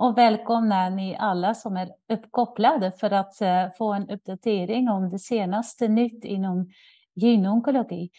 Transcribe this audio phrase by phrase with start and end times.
[0.00, 5.18] och välkomna ni alla som är uppkopplade för att eh, få en uppdatering om det
[5.18, 6.70] senaste nytt inom
[7.14, 8.10] gynonkologi.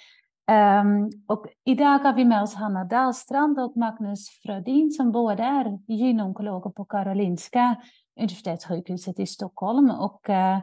[0.52, 5.44] Um, ehm, och idag har vi med oss Hanna Dahlstrand och Magnus Frödin som båda
[5.44, 7.76] är gynonkologer på Karolinska
[8.20, 9.92] universitetssjukhuset i Stockholm.
[9.92, 10.60] Och uh,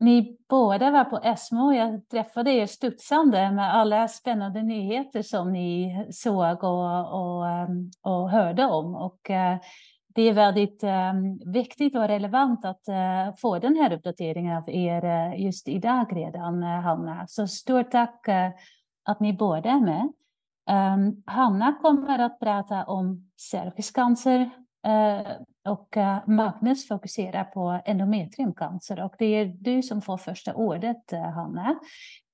[0.00, 1.72] ni båda var på ESMO.
[1.72, 8.30] Jag träffade er studsande med alla spännande nyheter som ni såg och, och, ehm, och
[8.30, 8.94] hörde om.
[8.94, 9.58] Och, uh,
[10.18, 15.04] det är väldigt ehm, viktigt och relevant att eh, få den här uppdateringen av er
[15.04, 17.26] eh, just idag redan, eh, Hanna.
[17.26, 18.26] Så stort tack
[19.04, 20.12] att ni båda är med.
[20.70, 24.40] Um, Hanna kommer att prata om cervixcancer
[24.86, 29.04] uh, och uh, Magnus fokuserar på endometriumcancer.
[29.04, 31.78] Och det är du som får första ordet, uh, Hanna.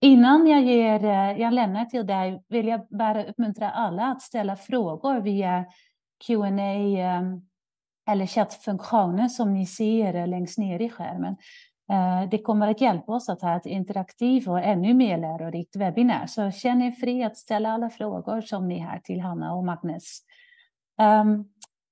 [0.00, 1.04] Innan jag, ger,
[1.38, 5.64] jag lämnar till dig vill jag bara uppmuntra alla att ställa frågor via
[6.26, 7.42] Q&A um, ehm,
[8.10, 11.36] eller chattfunktionen som ni ser längst ner i skärmen.
[11.92, 16.26] Eh, det kommer att hjälpa oss att ha ett interaktivt och ännu mer lärorikt webbinar.
[16.26, 20.20] Så känn er fri att ställa alla frågor som ni har till Hanna och Magnus.
[21.02, 21.48] Um,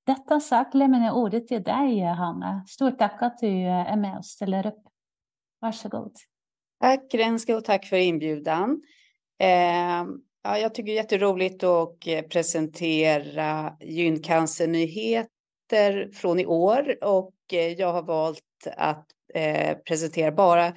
[0.07, 2.65] detta sagt lämnar jag ordet till dig, Hanna.
[2.69, 4.83] Stort tack att du eh, är med och ställer upp.
[5.61, 6.13] Varsågod.
[6.81, 8.83] Tack Renske, och tack för inbjudan.
[9.39, 10.05] Eh,
[10.43, 15.42] ja, jag tycker det är jätteroligt att eh, presentera gyncancernyheter
[16.15, 20.73] från i år och eh, jag har valt att eh, presentera bara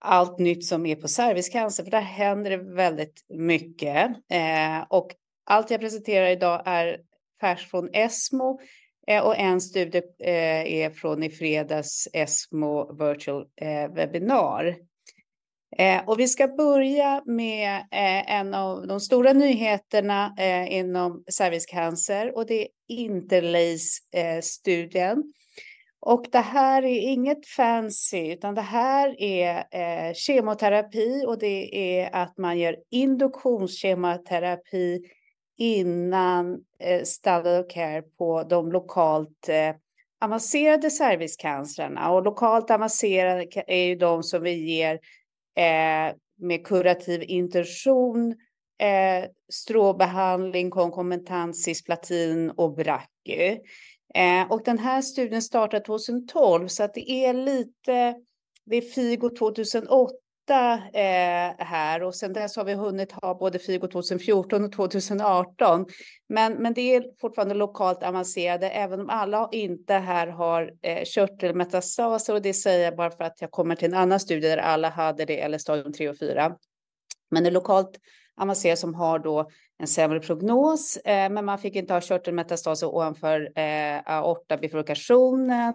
[0.00, 4.10] allt nytt som är på cervixcancer, för där händer det väldigt mycket.
[4.30, 7.00] Eh, och allt jag presenterar idag är
[7.40, 8.60] färskt från ESMO
[9.06, 14.76] eh, och en studie eh, är från i fredags ESMO Virtual eh, Webinar.
[15.76, 22.36] Eh, och vi ska börja med eh, en av de stora nyheterna eh, inom cervixcancer
[22.36, 25.24] och det är Interlace-studien eh,
[26.00, 32.14] och det här är inget fancy, utan det här är eh, kemoterapi och det är
[32.14, 35.00] att man gör induktionskemoterapi
[35.58, 39.74] innan eh, standard of care på de lokalt eh,
[40.20, 42.10] avancerade cervixcancerna.
[42.10, 44.98] Och lokalt avancerade är ju de som vi ger
[45.58, 48.34] eh, med kurativ intention,
[48.80, 53.58] eh, stråbehandling, konkomitant cisplatin och brachy.
[54.14, 58.14] Eh, och den här studien startade 2012 så att det är lite,
[58.64, 60.14] det är FIGO 2008
[60.54, 65.86] eh, här och sen dess har vi hunnit ha både FIGO 2014 och 2018.
[66.28, 72.34] Men, men det är fortfarande lokalt avancerade även om alla inte här har eh, körtelmetastaser
[72.34, 74.88] och det säger jag bara för att jag kommer till en annan studie där alla
[74.88, 76.56] hade det eller stadium 3 och 4.
[77.30, 77.98] Men det är lokalt
[78.40, 83.58] avancerat som har då en sämre prognos, eh, men man fick inte ha körtelmetastaser ovanför
[83.58, 85.74] eh, aortabifurkationen.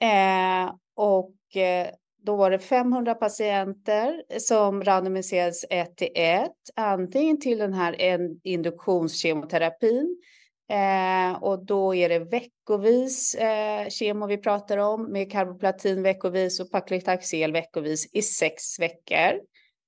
[0.00, 1.88] Eh, och eh,
[2.22, 7.96] då var det 500 patienter som randomiserades ett till ett, antingen till den här
[8.42, 10.22] induktionskemoterapin,
[10.70, 16.70] eh, och då är det veckovis eh, kemo vi pratar om med karboplatin veckovis och
[16.70, 19.40] paclitaxel veckovis i sex veckor.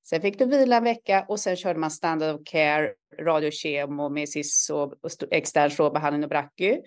[0.08, 4.28] Sen fick du vila en vecka och sen körde man standard of care, radiokemo med
[4.28, 4.94] SIS och
[5.30, 6.80] extern strålbehandling och brachy.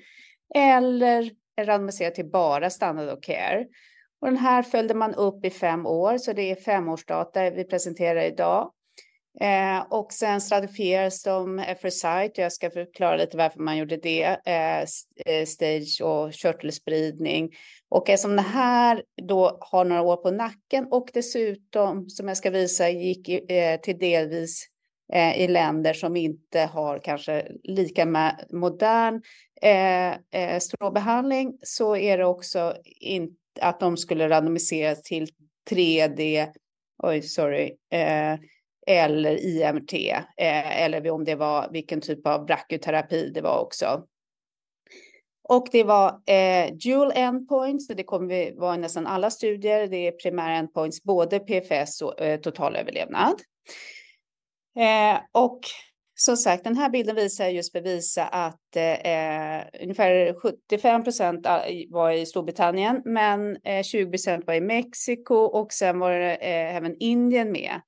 [0.55, 1.31] Eller
[1.61, 3.65] randomiserat till bara standard of care.
[4.25, 8.21] Och den här följde man upp i fem år, så det är femårsdata vi presenterar
[8.21, 8.71] idag.
[9.41, 12.41] Eh, och sen stratifieras de för site.
[12.41, 14.23] Jag ska förklara lite varför man gjorde det.
[14.45, 14.81] Eh,
[15.25, 17.49] eh, stage och körtelspridning.
[17.89, 22.49] Och eftersom det här då har några år på nacken och dessutom, som jag ska
[22.49, 24.67] visa, gick eh, till delvis
[25.13, 28.05] eh, i länder som inte har kanske lika
[28.51, 29.21] modern
[29.61, 35.27] eh, eh strålbehandling så är det också inte att de skulle randomiseras till
[35.69, 36.51] 3D,
[37.03, 38.39] oj sorry, eh,
[38.87, 39.93] eller IMT,
[40.37, 44.03] eh, eller om det var vilken typ av brachyterapi det var också.
[45.49, 49.87] Och det var eh, dual endpoints, det kommer vara i nästan alla studier.
[49.87, 53.41] Det är primära endpoints, både PFS och eh, totalöverlevnad.
[54.79, 55.59] Eh, och
[56.15, 61.45] som sagt, den här bilden visar just för att visa att eh, ungefär 75 procent
[61.45, 66.35] ah, var i Storbritannien, men eh, 20 procent var i Mexiko och sen var det
[66.35, 67.81] eh, även Indien med.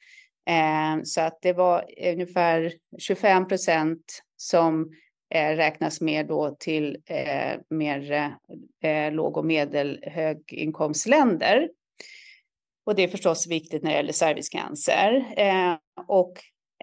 [0.50, 4.92] Eh, så att det var ungefär 25 procent som
[5.34, 8.32] eh, räknas med då till eh, mer
[8.84, 11.70] eh, låg och medelhöginkomstländer.
[12.86, 15.34] Och det är förstås viktigt när det gäller cervixcancer.
[15.38, 15.76] Eh,
[16.08, 16.34] och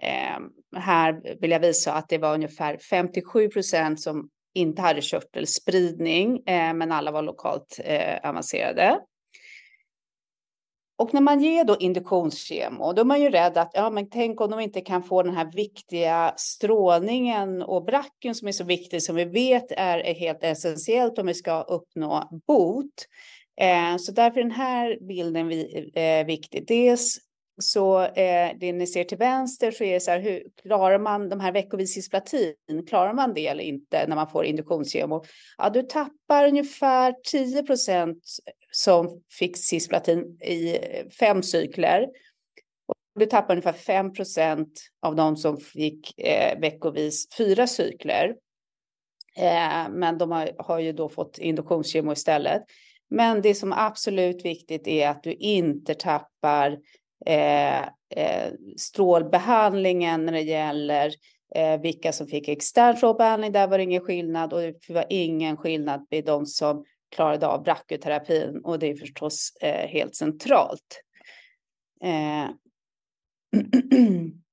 [0.01, 0.43] Ehm,
[0.75, 6.73] här vill jag visa att det var ungefär 57 procent som inte hade körtelspridning, eh,
[6.73, 8.99] men alla var lokalt eh, avancerade.
[10.97, 14.41] Och när man ger då induktionskemo, då är man ju rädd att, ja men tänk
[14.41, 19.03] om de inte kan få den här viktiga strålningen och bracken som är så viktig,
[19.03, 23.07] som vi vet är helt essentiellt om vi ska uppnå bot.
[23.61, 26.67] Eh, så därför är den här bilden vi, eh, viktig.
[26.67, 27.17] Dels
[27.57, 31.29] så eh, det ni ser till vänster så är det så här, hur klarar man
[31.29, 32.53] de här veckovis cisplatin?
[32.87, 35.23] Klarar man det eller inte när man får induktionsgemo?
[35.57, 38.23] Ja, du tappar ungefär 10 procent
[38.71, 42.03] som fick cisplatin i eh, fem cykler.
[42.87, 48.35] Och du tappar ungefär 5 procent av de som fick eh, veckovis fyra cykler.
[49.37, 52.61] Eh, men de har, har ju då fått induktionsgemo istället.
[53.09, 56.77] Men det som är absolut viktigt är att du inte tappar
[57.25, 61.11] Eh, eh, strålbehandlingen när det gäller
[61.55, 63.51] eh, vilka som fick extern strålbehandling.
[63.51, 66.85] Där var det ingen skillnad och det var ingen skillnad vid de som
[67.15, 71.01] klarade av brachyterapin och det är förstås eh, helt centralt.
[72.03, 72.49] Eh,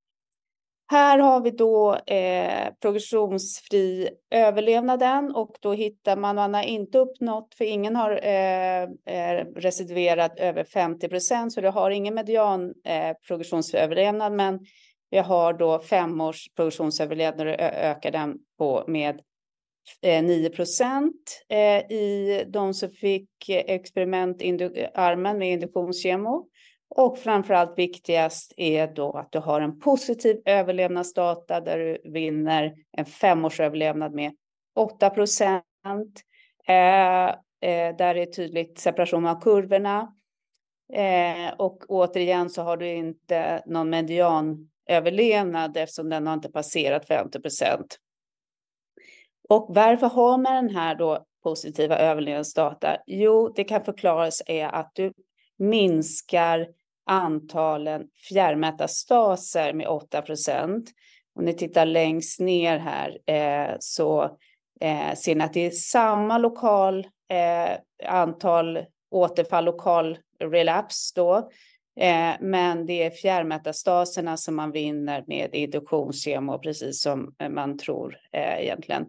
[0.92, 7.54] Här har vi då eh, progressionsfri överlevnaden och då hittar man, man har inte uppnått,
[7.54, 13.16] för ingen har eh, eh residuerat över 50 procent, så det har ingen median eh,
[13.26, 14.60] progressionsfri överlevnad, men
[15.10, 19.20] vi har då fem års progressionsöverlevnad och ökar den på med
[20.02, 26.46] eh, 9 procent eh, i de som fick eh, experimentarmen med induktionskemo.
[26.94, 33.04] Och framförallt viktigast är då att du har en positiv överlevnadsdata där du vinner en
[33.04, 34.32] femårsöverlevnad med
[34.76, 35.64] 8 procent.
[36.66, 40.14] Eh, eh, där är tydligt separation av kurvorna.
[40.92, 47.40] Eh, och återigen så har du inte någon medianöverlevnad eftersom den har inte passerat 50
[47.40, 47.98] procent.
[49.48, 52.96] Och varför har man den här då positiva överlevnadsdata?
[53.06, 55.12] Jo, det kan förklaras är att du
[55.58, 56.66] minskar
[57.06, 60.90] antalen fjärrmetastaser med 8 procent.
[61.38, 64.22] Om ni tittar längst ner här eh, så
[64.80, 67.78] eh, ser ni att det är samma lokal eh,
[68.08, 71.50] antal återfall, lokal relaps då.
[72.00, 78.62] Eh, men det är fjärrmetastaserna som man vinner med induktionskemo, precis som man tror eh,
[78.62, 79.06] egentligen.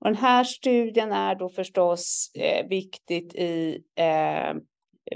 [0.00, 4.54] Och den här studien är då förstås eh, viktigt i eh,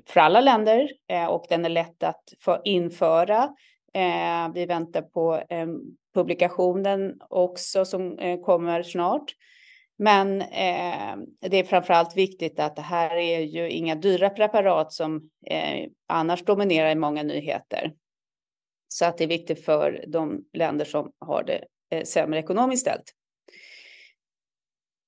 [0.07, 3.43] för alla länder eh, och den är lätt att få införa.
[3.95, 5.67] Eh, vi väntar på eh,
[6.15, 9.33] publikationen också som eh, kommer snart.
[9.99, 14.93] Men eh, det är framför allt viktigt att det här är ju inga dyra preparat
[14.93, 17.93] som eh, annars dominerar i många nyheter.
[18.89, 21.65] Så att det är viktigt för de länder som har det
[22.07, 23.15] sämre ekonomiskt ställt.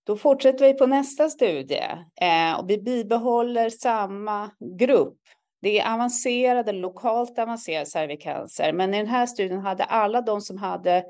[0.06, 1.88] Då fortsätter vi på nästa studie
[2.20, 5.19] eh, och vi bibehåller samma grupp.
[5.62, 10.58] Det är avancerade, lokalt avancerad cervicancer, men i den här studien hade alla de som
[10.58, 11.05] hade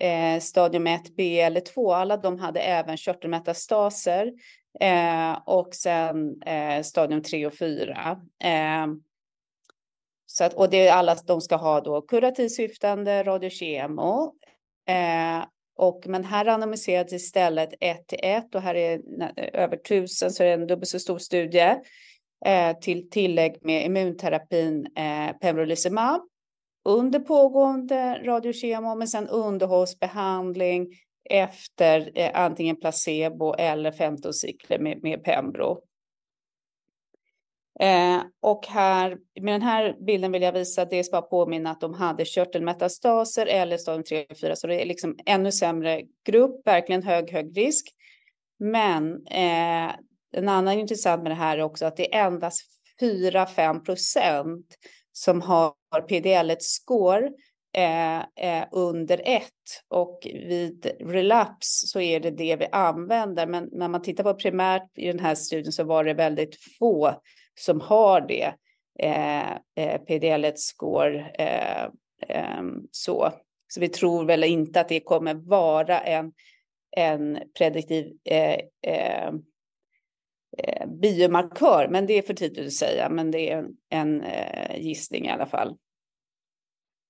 [0.00, 4.32] eh, stadium 1B eller 2, alla de hade även körtelmetastaser
[4.80, 8.20] eh, och sen eh, stadium 3 och 4.
[8.44, 8.86] Eh,
[10.26, 14.34] så att, och det är alla de ska ha då kurativsyftande, radiokemo
[14.88, 15.44] eh,
[15.78, 20.42] och, men här randomiserades istället 1 till 1 och här är eh, över tusen så
[20.42, 21.74] är det en dubbelt så stor studie
[22.46, 26.20] eh, till tillägg med immunterapin eh, pembrolizumab
[26.84, 30.86] under pågående radiokemo men sen underhållsbehandling
[31.30, 35.78] efter eh, antingen placebo eller 15 cykler med, med pembro.
[37.80, 41.94] Eh, och här, med den här bilden vill jag visa dels bara påminna att de
[41.94, 47.02] hade körtelmetastaser eller stadium 3 och 4, så det är liksom ännu sämre grupp, verkligen
[47.02, 47.88] hög, hög risk.
[48.58, 49.92] Men eh,
[50.32, 52.62] en annan intressant med det här är också att det är endast
[53.00, 54.66] 4-5 procent
[55.12, 55.72] som har
[56.08, 57.30] PDL1 score
[57.76, 59.44] eh, eh, under 1
[59.88, 63.46] och vid relaps så är det det vi använder.
[63.46, 67.14] Men när man tittar på primärt i den här studien så var det väldigt få
[67.58, 68.54] som har det
[68.98, 71.30] eh, eh PDL-1-score.
[71.38, 71.84] Eh,
[72.28, 73.32] eh, så.
[73.68, 76.32] så vi tror väl inte att det kommer vara en,
[76.96, 79.28] en prediktiv eh, eh,
[80.58, 84.80] eh biomarkör, men det är för tidigt att säga, men det är en, en eh,
[84.80, 85.76] gissning i alla fall.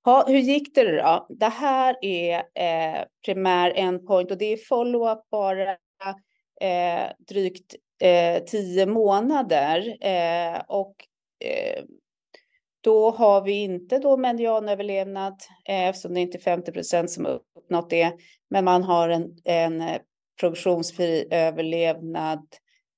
[0.05, 1.27] Ha, hur gick det då?
[1.29, 5.71] Det här är eh, primär endpoint och det är follow-up bara
[6.61, 9.97] eh, drygt eh, tio månader.
[10.01, 10.95] Eh, och
[11.45, 11.85] eh,
[12.81, 15.37] då har vi inte då medianöverlevnad
[15.69, 18.13] eh, eftersom det inte är 50 procent som har uppnått det.
[18.51, 19.99] Men man har en, en eh,
[20.41, 22.47] progressionsfri överlevnad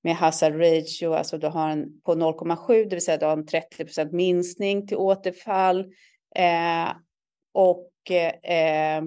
[0.02, 3.46] med hazard ratio, alltså du har en på 0,7, det vill säga du har en
[3.46, 5.80] 30 minskning till återfall.
[6.36, 6.88] Eh,
[7.52, 9.02] och eh,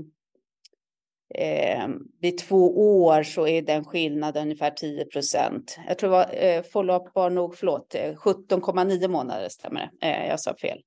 [1.33, 1.87] eh,
[2.21, 5.77] vid två år så är den skillnaden ungefär 10 procent.
[5.87, 10.07] Jag tror det var eh, follow-up var nog, förlåt, eh, 17,9 månader stämmer det.
[10.07, 10.81] Eh, jag sa fel.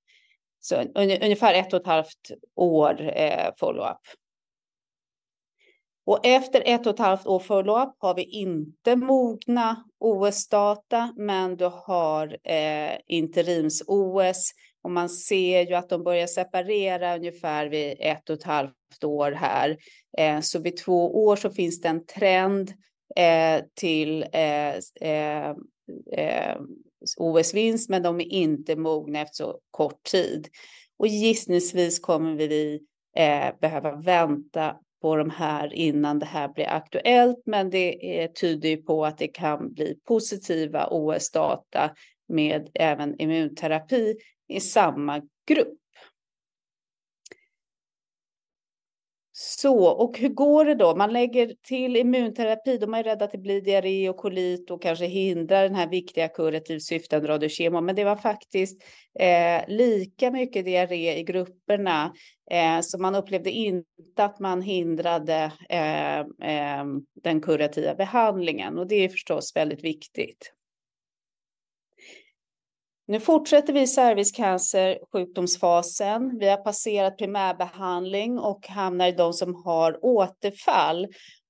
[0.60, 4.00] Så un, ungefär ett och ett halvt år eh, follow-up.
[6.06, 11.70] Och efter ett och ett halvt år follow-up har vi inte mogna OS-data, men du
[11.72, 14.50] har eh, interims-OS
[14.87, 19.33] och man ser ju att de börjar separera ungefär vid ett och ett halvt år
[19.33, 19.76] här.
[20.19, 22.73] Eh, så vid två år så finns det en trend
[23.16, 25.50] eh, till eh, eh,
[26.12, 26.57] eh
[27.16, 30.49] OS-vinst, men de är inte mogna efter så kort tid.
[30.99, 32.81] Och gissningsvis kommer vi
[33.16, 38.69] eh, behöva vänta på de här innan det här blir aktuellt, men det är, tyder
[38.69, 41.90] ju på att det kan bli positiva OS-data
[42.28, 44.16] med även immunterapi
[44.48, 45.78] i samma grupp.
[49.38, 50.96] Så, och hur går det då?
[50.96, 55.06] Man lägger till immunterapi, de är rädda att det blir diarré och kolit och kanske
[55.06, 57.80] hindrar den här viktiga kurativ syftande radiokemo.
[57.80, 58.82] Men det var faktiskt
[59.18, 62.12] eh, lika mycket diarré i grupperna,
[62.50, 66.84] eh, så man upplevde inte att man hindrade eh, eh
[67.22, 68.78] den kurativa behandlingen.
[68.78, 70.52] Och det är förstås väldigt viktigt.
[73.08, 76.38] Nu fortsätter vi cervixcancer sjukdomsfasen.
[76.38, 81.06] Vi har passerat primärbehandling och hamnar i de som har återfall.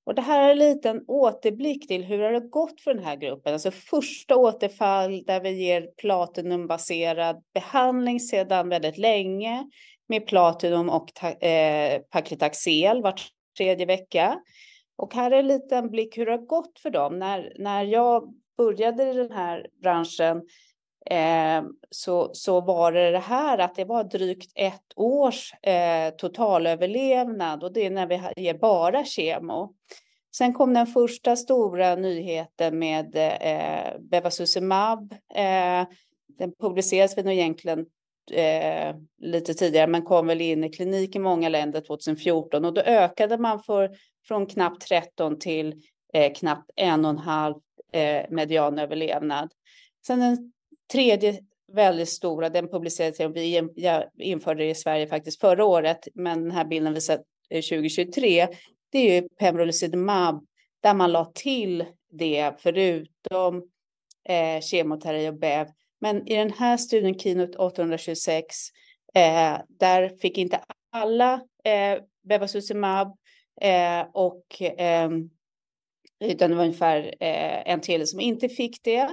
[0.07, 3.17] Och det här är en liten återblick till hur har det gått för den här
[3.17, 3.53] gruppen.
[3.53, 9.71] Alltså första återfall där vi ger platinumbaserad behandling sedan väldigt länge
[10.09, 13.15] med platinum och eh, paclitaxel var
[13.59, 14.39] tredje vecka.
[14.97, 17.19] Och här är en liten blick hur det har gått för dem.
[17.19, 20.43] När, när jag började i den här branschen
[21.11, 27.65] eh, så, så var det det här att det var drygt ett års eh, totalöverlevnad
[27.65, 29.75] och det är när vi ger bara kemo.
[30.37, 35.13] Sen kom den första stora nyheten med eh, Bevacizumab.
[35.35, 35.87] Eh,
[36.39, 37.87] den publicerades väl egentligen
[38.33, 42.81] eh, lite tidigare, men kom väl in i klinik i många länder 2014 och då
[42.81, 43.91] ökade man för,
[44.29, 45.75] från knappt 13 till
[46.13, 47.55] eh, knappt en och en halv
[47.93, 49.53] eh, medianöverlevnad.
[50.07, 50.53] Sen den
[50.93, 51.41] tredje
[51.73, 53.69] väldigt stora, den publicerades, vi
[54.19, 57.19] införde det i Sverige faktiskt förra året, men den här bilden visar
[57.51, 58.49] eh, 2023.
[58.91, 60.47] Det är ju pembrolizumab
[60.83, 63.69] där man la till det förutom
[64.29, 65.67] eh, kemoterapi och BEV.
[66.01, 68.57] Men i den här studien, Keynote 826,
[69.15, 70.61] eh, där fick inte
[70.93, 73.17] alla eh, bevacizumab
[73.61, 75.11] eh, och eh,
[76.21, 79.11] utan det var ungefär eh, en tredjedel som inte fick det.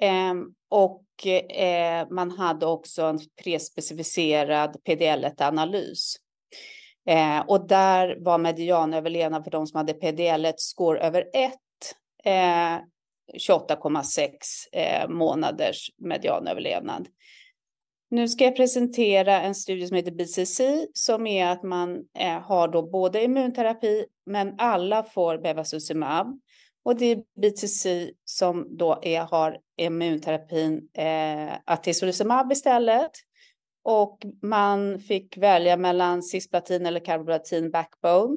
[0.00, 0.34] Eh,
[0.68, 6.16] och eh, man hade också en prespecificerad PDL-analys.
[7.08, 11.52] Eh, och där var medianöverlevnad för de som hade PDL-score över 1
[12.24, 12.78] eh,
[13.48, 14.28] 28,6
[14.72, 17.08] eh, månaders medianöverlevnad.
[18.10, 20.60] Nu ska jag presentera en studie som heter BCC
[20.92, 26.40] som är att man eh, har då både immunterapi men alla får bevacizumab.
[26.88, 33.10] Och det är BTC som då är, har immunterapin eh, atezolizumab istället.
[33.84, 38.36] Och man fick välja mellan cisplatin eller carboplatin backbone.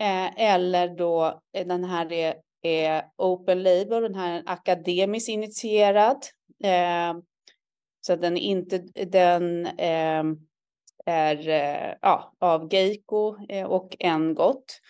[0.00, 6.26] Eh, eller då eh, den här är, är open label, den här är akademiskt initierad.
[6.64, 7.14] Eh,
[8.00, 10.24] så den är inte den eh,
[11.06, 14.80] är eh, ja, av Geico eh, och Engott.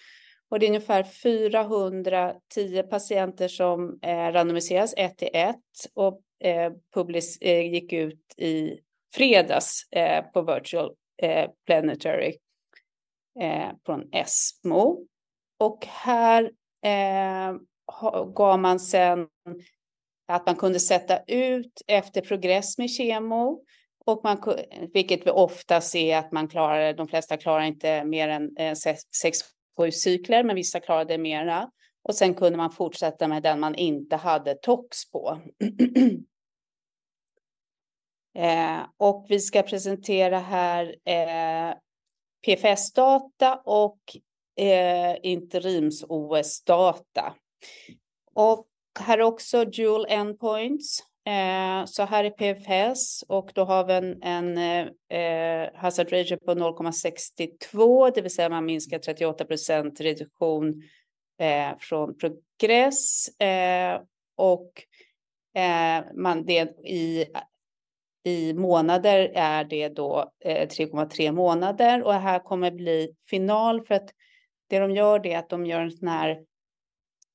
[0.51, 5.57] Och det är ungefär 410 patienter som eh, randomiseras ett till ett
[5.95, 8.79] och eh, publis, eh, gick ut i
[9.15, 12.37] fredags eh, på Virtual eh, Planetary
[13.41, 15.07] eh, från ESMO.
[15.59, 16.51] Och här
[16.83, 17.57] eh,
[18.35, 19.29] gav man sen
[20.29, 23.65] att man kunde sätta ut efter progress med kemo
[24.07, 24.55] och man,
[24.93, 28.75] vilket vi ofta ser att man klarar, de flesta klarar inte mer än eh,
[29.23, 29.41] sex
[29.81, 31.71] sju cykler, men vissa klarade mera.
[32.03, 35.41] Och sen kunde man fortsätta med den man inte hade tox på.
[38.35, 41.75] eh, och vi ska presentera här eh,
[42.47, 44.01] PFS-data och
[44.57, 47.35] eh, interims-OS-data.
[48.35, 48.67] Och
[48.99, 51.10] här också dual endpoints.
[51.27, 54.59] Eh, så här är PFS och då har vi en, en
[55.09, 60.83] eh, hazard ratio på 0,62, det vill säga man minskar 38 procent reduktion
[61.41, 64.01] eh, från Progress eh,
[64.37, 64.73] och
[65.55, 67.27] eh, man, det, i,
[68.25, 72.03] i månader är det då eh, 3,3 månader.
[72.03, 74.11] Och här kommer bli final för att
[74.69, 76.41] det de gör det är att de gör en sån här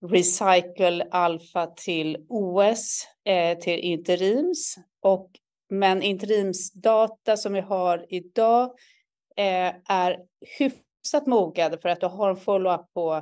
[0.02, 5.32] Recycle Alpha till OS eh, till interims och
[5.70, 8.64] men interimsdata som vi har idag
[9.38, 10.20] eh, är
[10.60, 13.16] hyfsat mogade för att du har en follow-up på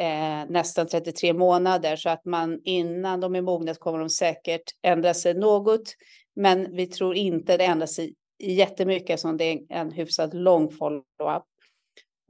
[0.00, 5.14] eh, nästan 33 månader så att man innan de är mogna kommer de säkert ändra
[5.14, 5.94] sig något.
[6.36, 11.44] Men vi tror inte det ändrar sig jättemycket som det är en hyfsat lång follow-up.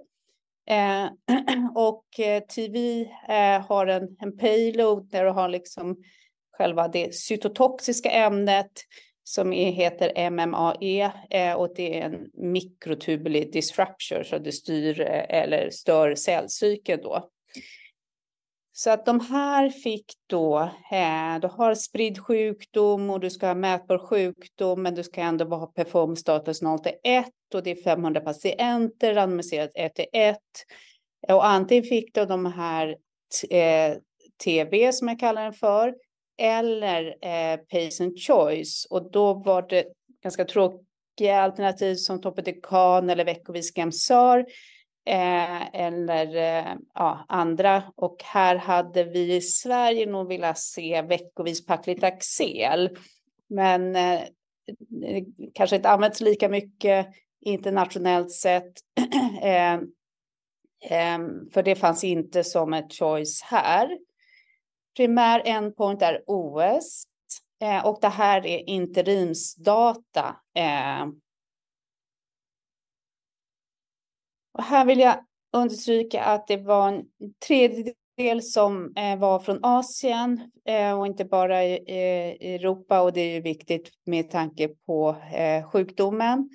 [0.67, 1.05] Eh,
[1.75, 5.97] och eh, TV eh, har en, en payload där du har liksom
[6.57, 8.71] själva det cytotoxiska ämnet
[9.23, 15.39] som är, heter MMAE eh, och det är en mikrotubuli disruptor så det styr eh,
[15.41, 17.29] eller stör cellcykeln då.
[18.77, 20.59] Så att de här fick då,
[20.91, 25.45] eh, du har spridd sjukdom och du ska ha mätbar sjukdom, men du ska ändå
[25.45, 30.37] ha performstatus 0 till 1 och det är 500 patienter randomiserat 1 till 1.
[31.27, 32.97] Och antingen fick du de här
[33.49, 33.97] eh,
[34.43, 35.95] TB som jag kallar den för,
[36.37, 38.87] eller eh, patient choice.
[38.89, 39.85] Och då var det
[40.23, 44.45] ganska tråkiga alternativ som Topotecan eller veckovis Gemsar
[45.05, 47.83] eh, eller eh, ja, andra.
[47.95, 52.89] Och här hade vi i Sverige nog velat se veckovis Paclitaxel.
[53.47, 54.21] Men eh,
[55.53, 57.07] kanske inte använts lika mycket
[57.41, 58.73] internationellt sett.
[59.41, 59.73] Eh,
[60.89, 61.19] eh,
[61.53, 63.97] för det fanns inte som ett choice här.
[64.97, 67.03] Primär endpoint är OS
[67.61, 71.13] eh, och det här är interimsdata ehm,
[74.57, 75.17] Och här vill jag
[75.53, 77.03] understryka att det var en
[77.47, 83.33] tredjedel som eh, var från Asien eh, och inte bara i, Europa och det är
[83.33, 86.49] ju viktigt med tanke på eh, sjukdomen.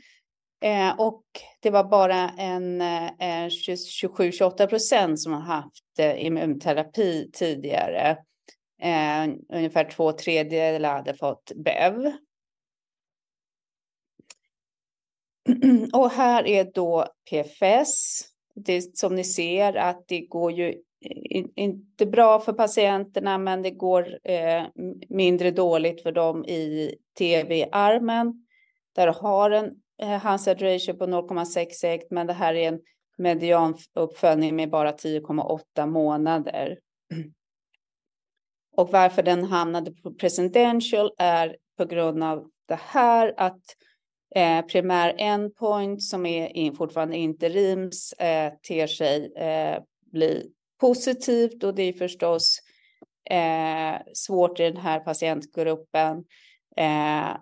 [0.98, 1.22] Och
[1.60, 8.16] det var bara en 27-28 procent som har haft immunterapi tidigare.
[9.52, 12.12] ungefär två tredjedelar hade fått BEV.
[15.92, 18.20] Och här är då PFS.
[18.54, 20.74] Det som ni ser att det går ju
[21.56, 24.64] inte bra för patienterna, men det går eh,
[25.08, 28.46] mindre dåligt för dem i TV-armen.
[28.94, 29.70] Där har en
[30.02, 32.80] eh, Hansard ratio på 0,66, men det här är en
[33.18, 36.78] medianuppföljning med bara 10,8 månader.
[38.76, 43.62] Och varför den hamnade på presidential är på grund av det här att
[44.34, 51.74] Eh, primär endpoint som är in, fortfarande interims eh, ter sig eh, bli positivt och
[51.74, 52.58] det är förstås
[53.30, 56.24] eh, svårt i den här patientgruppen.
[56.76, 57.36] Eh,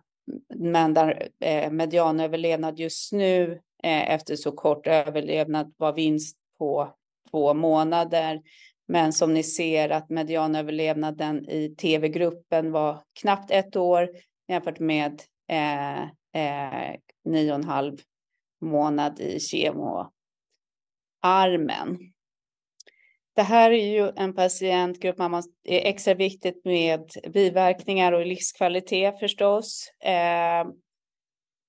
[0.55, 6.95] men där eh, medianöverlevnad just nu eh, efter så kort överlevnad var vinst på
[7.31, 8.41] två månader.
[8.89, 14.09] Men som ni ser att medianöverlevnaden i tv-gruppen var knappt ett år
[14.49, 17.99] jämfört med eh, eh, nio och en halv
[18.61, 20.13] månad i kemoarmen.
[23.37, 29.19] det här är ju en patientgrupp man måste, är extra viktigt med biverkningar och livskvalitet
[29.19, 29.93] förstås.
[30.05, 30.67] Eh,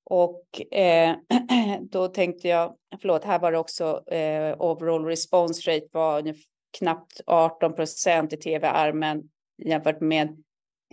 [0.10, 1.16] och eh,
[1.82, 6.36] då tänkte jag, förlåt, här var det också eh, overall response rate var
[6.78, 9.24] knappt 18 procent i tv-armen
[9.66, 10.44] jämfört med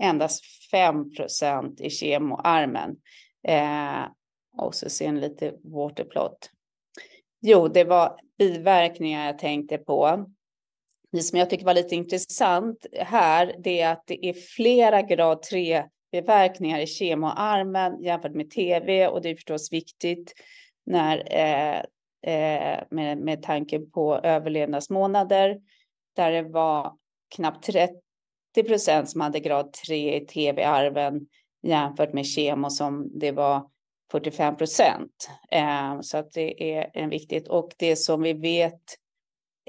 [0.01, 2.97] endast 5 procent i kemoarmen.
[3.49, 4.05] Eh,
[4.59, 6.51] och så sen lite waterplot.
[7.41, 10.27] Jo, det var biverkningar jag tänkte på.
[11.13, 15.43] Det som jag tycker var lite intressant här, det är att det är flera grad
[15.43, 20.33] 3 biverkningar i kemoarmen jämfört med tv och det är förstås viktigt
[20.87, 21.83] när, eh,
[22.35, 25.61] eh, med, med tanke på överlevnadsmånader
[26.17, 26.93] där det var
[27.35, 27.99] knappt 30
[28.67, 31.27] procent som hade grad 3 i tv-arven
[31.62, 33.71] jämfört med kemo som det var
[34.12, 35.31] 45 procent.
[35.51, 38.83] Eh, så att det är en viktigt och det som vi vet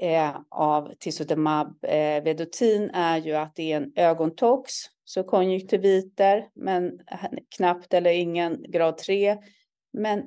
[0.02, 4.72] eh, av tisotumab eh, vedotin är ju att det är en ögontox,
[5.04, 7.00] så konjunktiviter, men
[7.56, 9.36] knappt eller ingen grad 3.
[9.92, 10.22] Men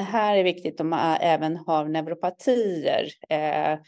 [0.00, 3.78] här är viktigt om man även har neuropatier eh,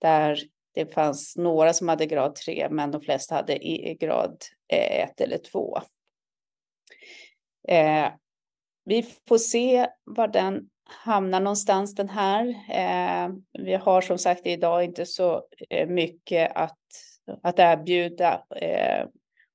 [0.00, 0.38] där
[0.74, 3.58] det fanns några som hade grad 3, men de flesta hade
[3.94, 4.36] grad
[4.68, 5.78] eh, 1 eller 2.
[7.68, 8.12] Eh,
[8.84, 12.48] vi får se var den hamnar någonstans den här.
[12.70, 16.78] Eh, vi har som sagt idag inte så eh, mycket att,
[17.42, 19.06] att erbjuda eh,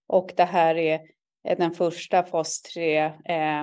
[0.07, 1.01] och det här är
[1.57, 3.61] den första fas 3 eh,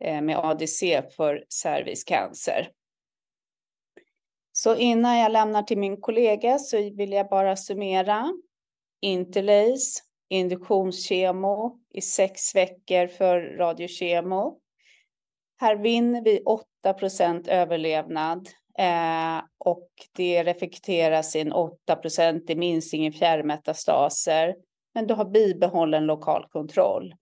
[0.00, 2.70] eh, med ADC för cervixcancer.
[4.52, 8.32] Så innan jag lämnar till min kollega så vill jag bara summera.
[9.00, 14.58] Interlace, induktionskemo i sex veckor för radiokemo.
[15.60, 16.42] Här vinner vi
[16.84, 22.00] 8% överlevnad eh, och det reflekteras i en 8
[22.48, 24.54] i minskning i fjärrmetastaser.
[24.94, 27.14] Men du har bibehållen lokal kontroll.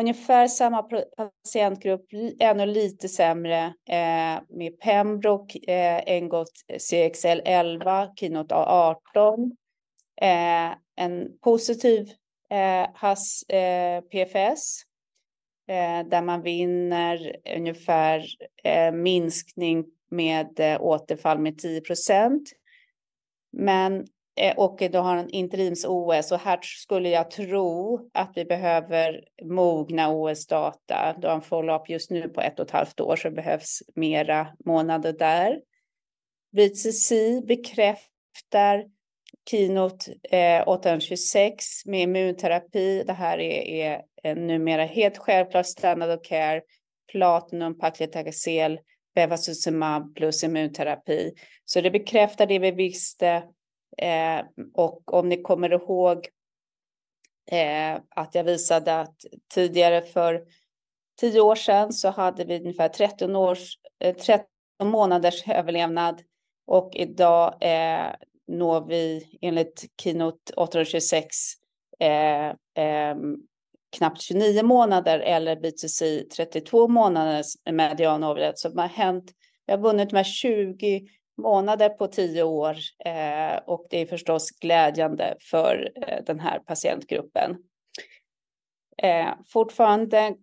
[0.00, 2.06] Ungefär samma patientgrupp,
[2.40, 9.50] ännu lite sämre eh, med Pembroke, eh, Engot CXL 11, Kinot A18.
[10.20, 12.10] Eh, en positiv
[12.50, 14.82] eh, HAS eh, PFS
[15.68, 18.26] eh, där man vinner ungefär
[18.64, 22.52] eh, minskning med eh, återfall med 10 procent.
[23.52, 24.06] Men
[24.40, 30.10] eh, och du har en interims-OS och här skulle jag tro att vi behöver mogna
[30.12, 31.16] OS-data.
[31.18, 33.82] Du har en follow-up just nu på ett och ett halvt år så det behövs
[33.94, 35.60] mera månader där.
[36.52, 37.12] VCC
[37.46, 38.84] bekräftar
[39.50, 43.02] Keynote eh, 826 med immunterapi.
[43.06, 46.62] Det här är, är numera helt självklart standard of care.
[47.12, 48.80] Platinum, paclitaxel,
[49.14, 51.32] bevacizumab plus immunterapi.
[51.64, 53.44] Så det bekräftar det vi visste.
[53.98, 54.40] Eh,
[54.74, 56.28] och om ni kommer ihåg
[57.50, 59.16] eh, att jag visade att
[59.54, 60.42] tidigare för
[61.20, 64.46] tio år sedan så hade vi ungefär 13, års, eh, 13
[64.82, 66.22] månaders överlevnad
[66.66, 68.12] och idag eh,
[68.50, 71.26] når vi enligt Keynote 826
[72.00, 72.48] eh,
[72.84, 73.16] eh,
[73.96, 78.52] knappt 29 månader eller B2C 32 månaders median overhead.
[78.56, 79.32] Så det har hänt,
[79.66, 81.06] vi har vunnit med 20
[81.42, 87.56] månader på 10 år eh, och det är förstås glädjande för eh, den här patientgruppen.
[89.02, 90.34] Eh, fortfarande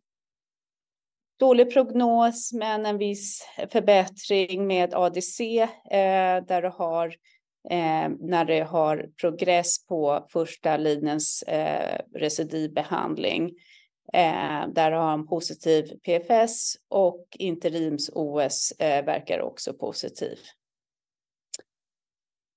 [1.40, 5.42] dålig prognos men en viss förbättring med ADC
[5.92, 7.16] eh, där du har
[7.70, 13.46] eh, när det har progress på första linjens eh, recidivbehandling.
[14.14, 20.38] Eh, där har han positiv PFS och interims-OS eh, verkar också positiv.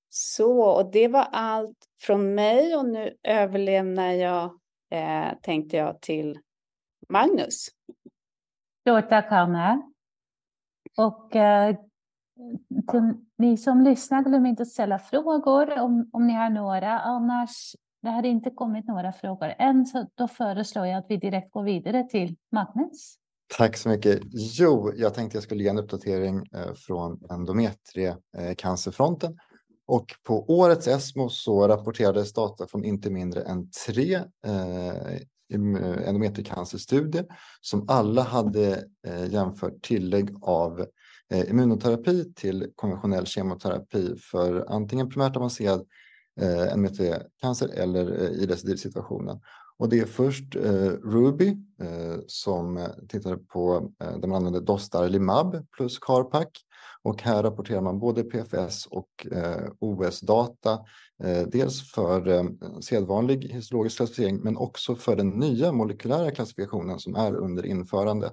[0.08, 6.38] Så, och det var allt från mig och nu överlämnar jag, eh, tänkte jag, till
[7.08, 7.66] Magnus.
[8.80, 9.82] Stort tack, Hanna.
[10.96, 11.76] Och eh,
[12.90, 17.00] till ni som lyssnar, glöm inte att ställa frågor om, om ni har några.
[17.00, 21.52] Annars, det har inte kommit några frågor än, så då föreslår jag att vi direkt
[21.52, 23.16] går vidare till Magnus.
[23.56, 24.20] Tack så mycket.
[24.58, 29.38] Jo, jag tänkte jag skulle ge en uppdatering eh, från endometriecancerfronten.
[29.86, 34.14] Och på årets ESMO så rapporterades data från inte mindre än tre
[34.46, 37.26] eh, endometriecancerstudier
[37.60, 40.86] som alla hade eh, jämfört tillägg av
[41.32, 45.86] Eh, immunoterapi till konventionell kemoterapi för antingen primärt avancerad
[46.40, 49.40] eh, endometriecancer eller eh, i recidivsituationen.
[49.78, 51.48] Och det är först eh, Ruby
[51.80, 56.48] eh, som tittade på eh, där man använde Dostarlimab plus Carpac
[57.02, 60.78] och här rapporterar man både PFS och eh, OS-data,
[61.24, 62.44] eh, dels för eh,
[62.80, 68.30] sedvanlig histologisk klassificering men också för den nya molekylära klassifikationen som är under införande.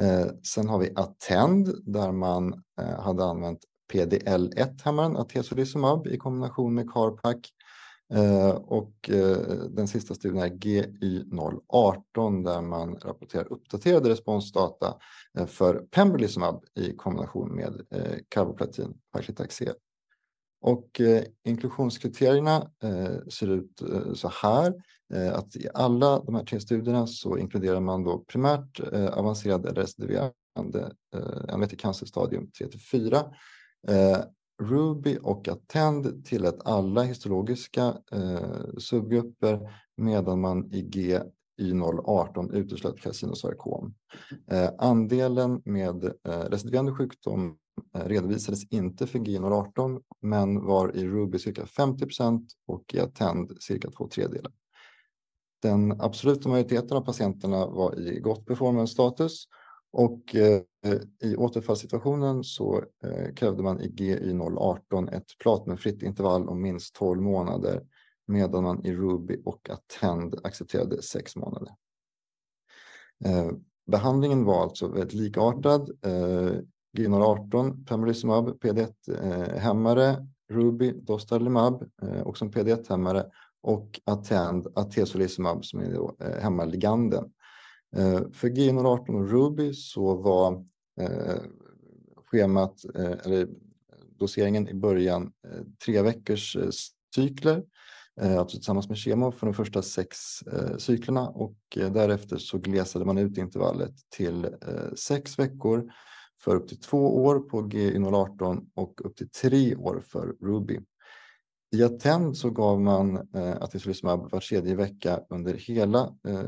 [0.00, 3.60] Eh, sen har vi Attend där man eh, hade använt
[3.92, 7.36] PDL1-hämmaren atezolizumab i kombination med Carpac
[8.14, 9.36] Eh, och eh,
[9.70, 14.94] den sista studien är GY018 där man rapporterar uppdaterade responsdata
[15.38, 19.74] eh, för pembrolizumab i kombination med eh, carboplatin paclitaxel.
[20.66, 24.74] Och eh, inklusionskriterierna eh, ser ut eh, så här
[25.32, 28.80] att i alla de här tre studierna så inkluderar man då primärt
[29.12, 30.92] avancerad eller residuerande
[31.56, 33.24] MVT cancerstadium 3 till 4
[34.62, 43.94] Ruby och Attend tillät alla histologiska eh, subgrupper medan man i GY018 uteslöt carcinosarkom.
[44.50, 47.58] Eh, andelen med eh, residuerande sjukdom
[47.94, 53.90] Eh, redovisades inte för GY018 men var i Ruby cirka 50% och i Attend cirka
[53.90, 54.52] två tredjedelar.
[55.62, 59.44] Den absoluta majoriteten av patienterna var i gott performance status
[59.92, 60.62] och eh,
[61.22, 67.82] i återfallssituationen så eh, krävde man i GY018 ett platinumfritt intervall om minst 12 månader
[68.26, 71.74] medan man i Ruby och Attend accepterade 6 månader.
[73.24, 73.50] Eh,
[73.86, 75.90] behandlingen var alltså väldigt likartad.
[76.02, 76.58] Eh,
[76.98, 80.18] G018, pembrolizumab, PD1-hämmare, eh,
[80.48, 83.26] Ruby, dostarlimab, eh, också en PD1-hämmare
[83.62, 87.24] och Attend, atezolizumab som är då, eh, hämmar liganden.
[87.96, 90.64] Eh, för G018 och Ruby så var
[91.00, 91.42] eh,
[92.26, 93.48] schemat, eh, eller
[94.18, 95.32] doseringen i början
[95.84, 96.56] tre veckors
[97.14, 97.62] cykler,
[98.20, 100.16] alltså tillsammans med kemo för de första sex
[100.78, 104.48] cyklerna och därefter så glesade man ut intervallet till
[104.94, 105.92] sex veckor
[106.46, 110.80] för upp till två år på GY018 och upp till tre år för Ruby.
[111.76, 116.42] I Attend så gav man eh, atezolizumab var tredje vecka under hela eh,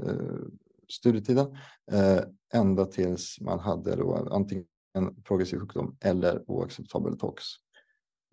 [0.89, 1.57] studietiden
[1.93, 2.21] eh,
[2.55, 4.67] ända tills man hade då antingen
[5.25, 7.45] progressiv sjukdom eller oacceptabel tox.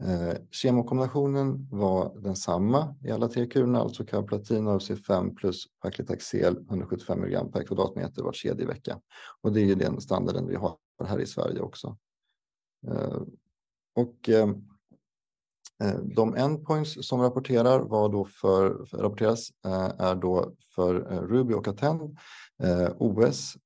[0.03, 7.23] Eh, kemokombinationen var densamma i alla tre kurerna, alltså karplatin och C5 plus paclitaxel 175
[7.23, 8.99] mg per kvadratmeter var tredje vecka.
[9.41, 11.97] Och det är ju den standarden vi har här i Sverige också.
[12.87, 13.21] Eh,
[13.95, 14.49] och eh,
[15.83, 19.49] eh, de endpoints som rapporterar var då för, för rapporteras
[19.97, 20.93] är då för
[21.27, 22.17] Ruby och Attend
[22.97, 23.57] OS,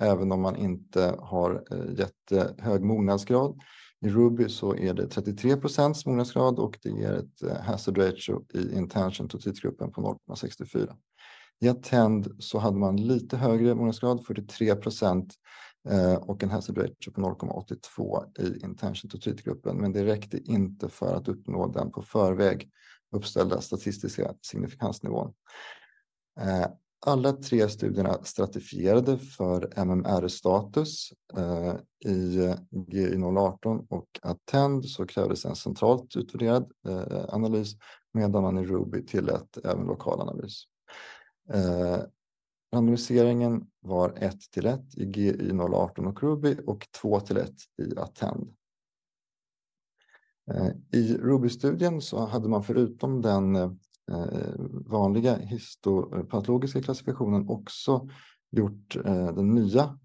[0.00, 1.64] även om man inte har
[1.98, 3.60] jättehög mognadsgrad.
[4.00, 8.76] I Ruby så är det 33 procents mognadsgrad och det ger ett hazard ratio i
[8.76, 10.96] intention to gruppen på 0,64.
[11.60, 15.34] I Attend så hade man lite högre mognadsgrad, 43 procent,
[15.88, 20.88] Eh, och en hazard ratio på 0,82 i intention to treat-gruppen, men det räckte inte
[20.88, 22.70] för att uppnå den på förväg
[23.12, 25.34] uppställda statistiska signifikansnivån.
[26.40, 26.66] Eh,
[27.06, 31.12] alla tre studierna stratifierade för MMR-status.
[31.36, 31.74] Eh,
[32.12, 36.72] I GY018 och Attend så krävdes en centralt utvärderad
[37.28, 37.76] analys
[38.12, 40.64] medan man i Ruby tillät även lokal analys.
[42.74, 47.50] Randomiseringen var 1 till 1 i GY018 och Ruby och 2 till 1
[47.82, 48.54] i Attend.
[50.50, 53.70] Eh, I Ruby-studien så hade man förutom den eh,
[54.86, 58.08] vanliga histopatologiska klassifikationen också
[58.50, 59.98] gjort eh, den nya,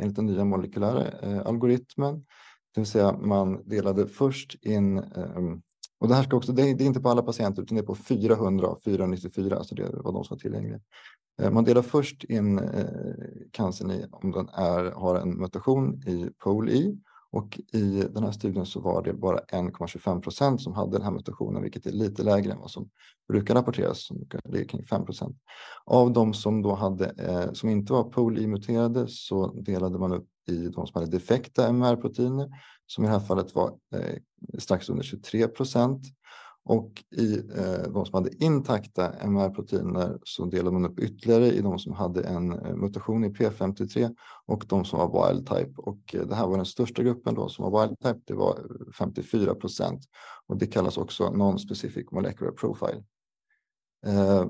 [0.00, 2.24] enligt den nya molekylära algoritmen.
[2.74, 5.62] Det vill säga man delade först in, ehm,
[5.98, 7.94] och det här ska också, det är inte på alla patienter utan det är på
[7.94, 10.80] 400 av 494, alltså det var de som var tillgängliga.
[11.42, 12.86] Eh, man delar först in eh,
[13.50, 16.96] cancern i om den är, har en mutation i POL-I e.
[17.30, 21.10] och i den här studien så var det bara 1,25 procent som hade den här
[21.10, 22.90] mutationen, vilket är lite lägre än vad som
[23.28, 25.36] brukar rapporteras, som ligger kring 5 procent.
[25.84, 30.68] Av de som då hade, eh, som inte var POL-I-muterade så delade man upp i
[30.68, 32.48] de som hade defekta MR-proteiner,
[32.86, 34.16] som i det här fallet var eh,
[34.58, 36.02] strax under 23 procent
[36.64, 41.78] och i eh, de som hade intakta MR-proteiner så delade man upp ytterligare i de
[41.78, 44.14] som hade en eh, mutation i P53
[44.46, 45.72] och de som var wild type.
[45.76, 48.58] Och eh, det här var den största gruppen då som var wild type, det var
[48.58, 50.04] eh, 54 procent.
[50.46, 53.04] Och det kallas också non-specific molecular profile.
[54.06, 54.46] Eh,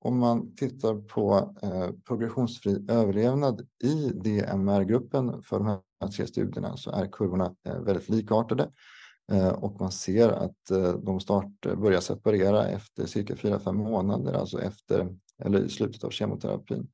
[0.00, 6.90] om man tittar på eh, progressionsfri överlevnad i DMR-gruppen för de här tre studierna så
[6.90, 8.70] är kurvorna eh, väldigt likartade.
[9.32, 14.32] Eh, och man ser att eh, de start, eh, börjar separera efter cirka 4-5 månader,
[14.32, 16.88] alltså efter eller i slutet av kemoterapin.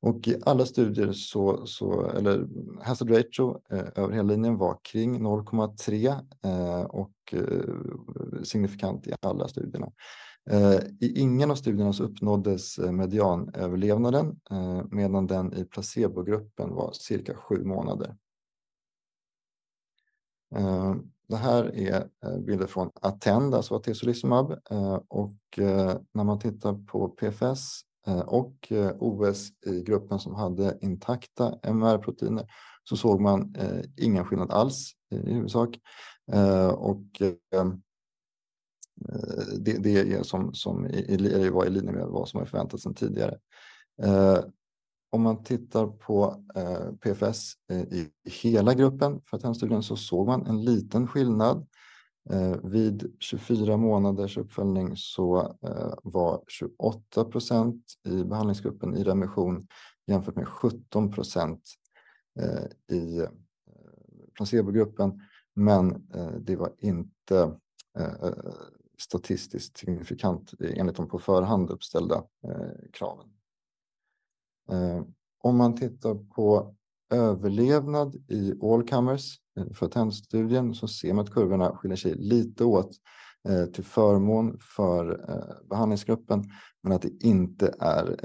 [0.00, 2.46] Och i alla studier så, så eller
[2.82, 9.48] hazard ratio eh, över hela linjen var kring 0,3 eh, och eh, signifikant i alla
[9.48, 9.92] studierna.
[10.50, 17.34] Eh, I ingen av studierna så uppnåddes medianöverlevnaden eh, medan den i placebogruppen var cirka
[17.34, 18.16] sju månader.
[21.28, 26.86] Det här är eh, bilder från Attend, alltså atezolizumab eh, och eh, när man tittar
[26.86, 27.80] på PFS
[28.26, 32.46] och OS i gruppen som hade intakta MR-proteiner
[32.84, 33.54] så såg man
[33.96, 35.78] ingen skillnad alls i huvudsak.
[36.76, 37.22] Och
[39.58, 42.94] det, det är som, som i, var i linje med vad som har förväntats sedan
[42.94, 43.38] tidigare.
[45.16, 50.46] Om man tittar på eh, PFS eh, i hela gruppen för tandstudien så såg man
[50.46, 51.66] en liten skillnad
[52.30, 55.56] eh, vid 24 månaders uppföljning så
[56.02, 59.66] var 28 procent i behandlingsgruppen i remission
[60.06, 61.62] jämfört med 17 procent
[62.92, 63.26] i
[64.34, 65.20] placebogruppen.
[65.54, 66.06] Men
[66.40, 67.52] det var inte
[68.98, 72.24] statistiskt signifikant enligt de på förhand uppställda
[72.92, 73.35] kraven.
[74.72, 75.02] Eh,
[75.42, 76.74] om man tittar på
[77.10, 82.64] överlevnad i all comers eh, för tandstudien så ser man att kurvorna skiljer sig lite
[82.64, 82.90] åt
[83.48, 85.26] eh, till förmån för
[85.70, 86.44] behandlingsgruppen,
[86.82, 88.16] men att det inte är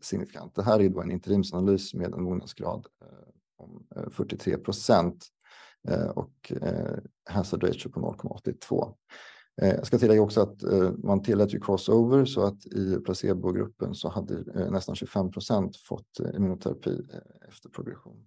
[0.00, 0.54] signifikant.
[0.54, 2.86] Det här är då en interimsanalys med en mognadsgrad
[3.56, 5.26] om 43 procent
[6.14, 6.52] och
[7.30, 8.94] hazard ratio på 0,82.
[9.62, 13.94] Eh, jag ska tillägga också att eh, man tillät ju crossover så att i placebogruppen
[13.94, 17.02] så hade eh, nästan 25 procent fått immunoterapi
[17.48, 18.26] efter progression.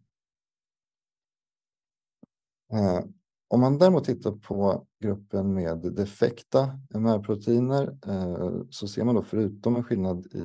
[3.48, 7.98] Om man däremot tittar på gruppen med defekta MR-proteiner
[8.70, 10.42] så ser man då förutom en skillnad i,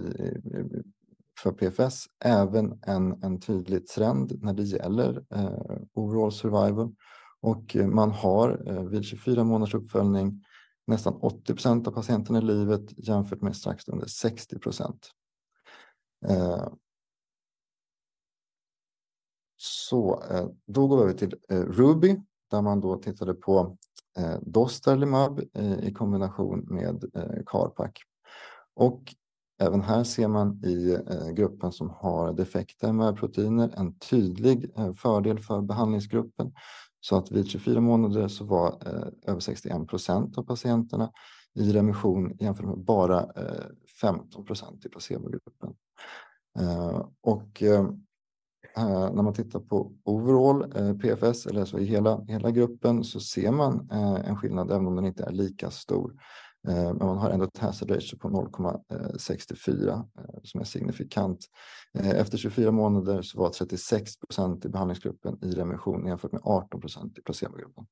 [1.43, 5.25] för PFS även en, en tydlig trend när det gäller
[5.95, 6.95] overall survival.
[7.41, 10.45] Och man har vid 24 månaders uppföljning
[10.89, 15.11] nästan 80 procent av patienterna i livet jämfört med strax under 60 procent.
[16.27, 16.69] Eh,
[19.57, 22.21] så eh, då går vi över till eh, Ruby
[22.51, 23.77] där man då tittade på
[24.19, 25.41] eh, Dostarlimab
[25.83, 27.91] i kombination med eh, Carpac.
[28.75, 29.15] Och
[29.61, 35.61] även här ser man i eh, gruppen som har defekta MR-proteiner en tydlig fördel för
[35.61, 36.53] behandlingsgruppen.
[37.01, 41.13] Så att vid 24 månader så var eh, över 61 procent av patienterna
[41.55, 43.67] i remission jämfört med bara eh,
[44.01, 45.75] 15 procent i placebogruppen.
[46.59, 47.63] Eh, och
[48.79, 53.21] Eh, när man tittar på overall eh, PFS, eller så i hela, hela gruppen, så
[53.21, 56.13] ser man eh, en skillnad även om den inte är lika stor.
[56.67, 60.05] Eh, men man har ändå ett hazard ratio på 0,64 eh,
[60.43, 61.39] som är signifikant.
[61.99, 66.81] Eh, efter 24 månader så var 36 procent i behandlingsgruppen i remission jämfört med 18
[66.81, 67.87] procent i placebogruppen.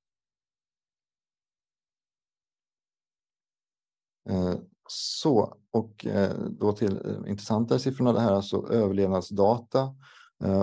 [4.88, 6.06] Så, och
[6.50, 9.94] då till intressantare siffrorna, det här är alltså överlevnadsdata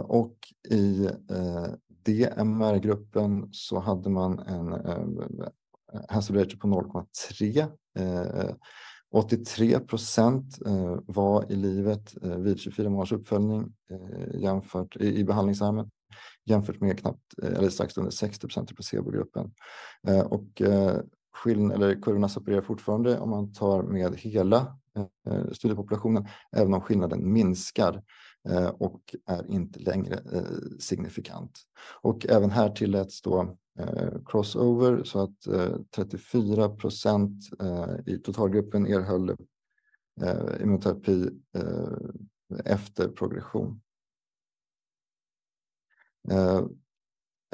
[0.04, 0.38] och
[0.70, 1.10] i
[2.06, 4.74] DMR-gruppen så hade man en
[5.94, 7.68] Eh, hazard ratio på 0,3.
[9.12, 10.58] 83 eh, eh, procent
[11.06, 13.74] var i livet vid 24 månaders uppföljning
[14.34, 15.90] jämfört i behandlingsarmen
[16.46, 19.52] jämfört med knappt eller strax under 60 procent i placebogruppen.
[20.26, 20.62] Och
[21.34, 24.78] skillnad, eller kurvorna separerar fortfarande om man tar med hela
[25.52, 28.04] studiepopulationen, även om skillnaden minskar.
[28.74, 30.20] Och är inte längre
[30.80, 31.60] signifikant.
[32.02, 38.88] Och även här tilläts då Eh, crossover så att eh, 34 procent eh, i totalgruppen
[38.88, 39.36] erhöll
[40.62, 41.30] immunoterapi
[42.66, 43.82] efter progression.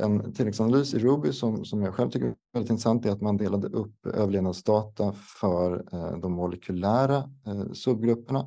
[0.02, 3.38] En tilläggsanalys i Ruby som, som jag själv tycker är väldigt intressant är att man
[3.38, 5.86] delade upp överlevnadsdata för
[6.22, 7.30] de molekylära
[7.74, 8.46] subgrupperna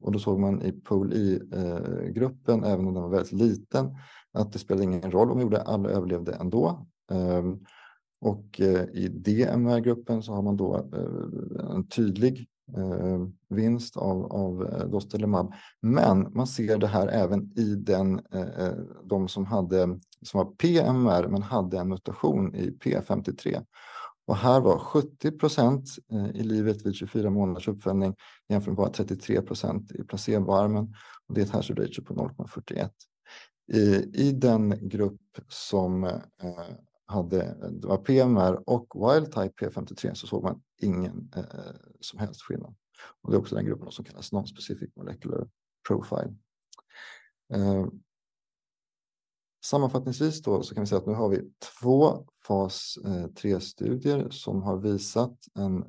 [0.00, 3.96] och då såg man i pool I-gruppen, även om den var väldigt liten,
[4.32, 6.86] att det spelade ingen roll om vi gjorde, alla överlevde ändå.
[7.12, 7.58] Ehm,
[8.20, 14.66] och eh, i DMR-gruppen så har man då eh, en tydlig ehm, vinst av, av
[14.66, 15.52] eh, Dostelimab.
[15.80, 18.20] Men man ser det här även i den,
[19.04, 23.64] de som, hade, som var PMR men hade en mutation i P53.
[24.26, 25.88] Och här var 70 procent
[26.34, 28.14] i livet vid 24 månaders uppföljning
[28.48, 30.94] jämfört med bara 33 procent i placeboarmen.
[31.28, 32.88] Och det är ett hazard ratio på 0,41.
[33.72, 36.20] I, I den grupp som eh,
[37.12, 41.42] hade, det var PMR och wild type P53 så såg man ingen eh,
[42.00, 42.74] som helst skillnad.
[43.22, 45.48] Och det är också den gruppen som kallas non-specific molecular
[45.88, 46.34] profile.
[47.54, 47.86] Eh,
[49.64, 51.40] sammanfattningsvis då så kan vi säga att nu har vi
[51.80, 55.84] två fas eh, 3-studier som har visat en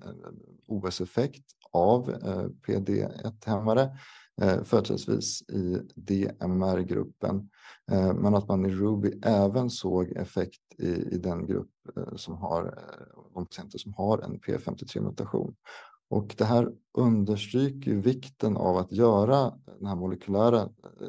[0.68, 3.98] OS-effekt av eh, PD1-hämmare
[4.42, 7.50] eh, företrädesvis i DMR-gruppen.
[7.92, 12.38] Eh, men att man i Ruby även såg effekt i, i den grupp eh, som
[12.38, 15.56] har eh, de patienter som har en P53-mutation.
[16.10, 21.08] Och det här understryker vikten av att göra den här molekylära eh,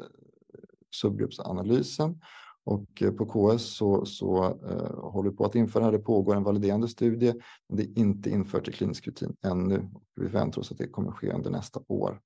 [1.01, 2.21] subgruppsanalysen
[2.65, 5.97] och eh, på KS så, så eh, håller vi på att införa det här.
[5.97, 7.33] Det pågår en validerande studie,
[7.69, 9.89] men det är inte infört i klinisk rutin ännu.
[10.15, 12.19] Vi väntar oss att det kommer ske under nästa år.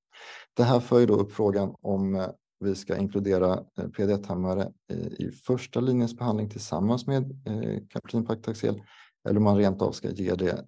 [0.53, 2.27] Det här för ju då upp frågan om eh,
[2.59, 4.71] vi ska inkludera eh, PD1-hämmare
[5.17, 8.81] i, första linjens behandling tillsammans med eh, kaplinpaktaxel
[9.29, 10.65] eller om man rent av ska ge det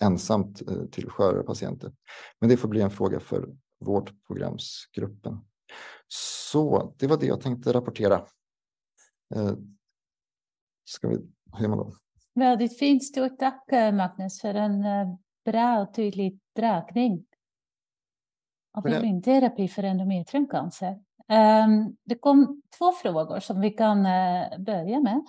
[0.00, 0.62] ensamt
[0.92, 1.92] till skörare patienter.
[2.40, 3.48] Men det får bli en fråga för
[3.80, 5.40] vårdprogramsgruppen.
[6.08, 8.26] Så det var det jag tänkte rapportera.
[10.84, 11.18] Ska vi,
[11.58, 11.92] hur man då?
[12.34, 13.04] Väldigt fint.
[13.04, 14.84] Stort tack Magnus för en
[15.44, 17.24] bra och tydlig dragning
[18.74, 20.98] av immunterapi för endometriumcancer.
[21.28, 25.22] Um, det kom två frågor som vi kan uh, börja med.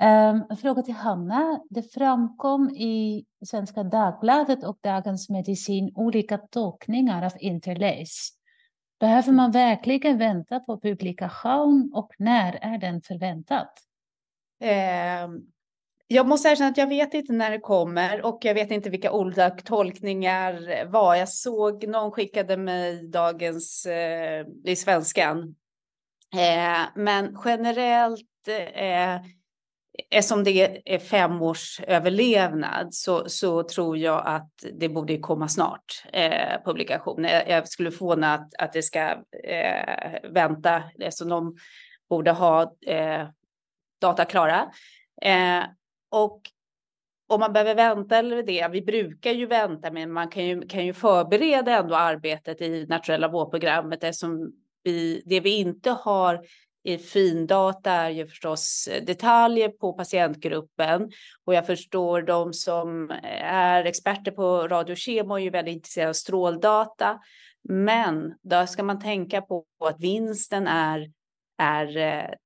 [0.00, 1.60] Um, en fråga till Hanna.
[1.70, 8.32] Det framkom i Svenska Dagbladet och Dagens Medicin olika tolkningar av interlace.
[9.00, 13.68] Behöver man verkligen vänta på publikation och när är den förväntad?
[16.12, 19.12] Jag måste erkänna att jag vet inte när det kommer och jag vet inte vilka
[19.12, 21.14] olika tolkningar var.
[21.14, 25.54] Jag såg någon skickade mig dagens eh, i svenskan.
[26.34, 29.20] Eh, men generellt eh,
[30.10, 36.04] eftersom det är fem års överlevnad så, så tror jag att det borde komma snart,
[36.12, 37.24] eh, publikation.
[37.24, 39.00] Jag, jag skulle förvåna att, att det ska
[39.44, 41.56] eh, vänta, eftersom de
[42.08, 43.28] borde ha eh,
[44.00, 44.72] data klara.
[45.22, 45.62] Eh,
[46.12, 46.40] och
[47.28, 50.86] om man behöver vänta eller det, vi brukar ju vänta, men man kan ju, kan
[50.86, 54.52] ju förbereda ändå arbetet i nationella vårdprogrammet eftersom
[54.82, 56.44] vi, det vi inte har
[56.84, 61.10] i findata är ju förstås detaljer på patientgruppen
[61.44, 63.10] och jag förstår de som
[63.42, 67.18] är experter på radiokemo är ju väldigt intresserade av stråldata.
[67.68, 71.10] Men då ska man tänka på att vinsten är,
[71.58, 71.98] är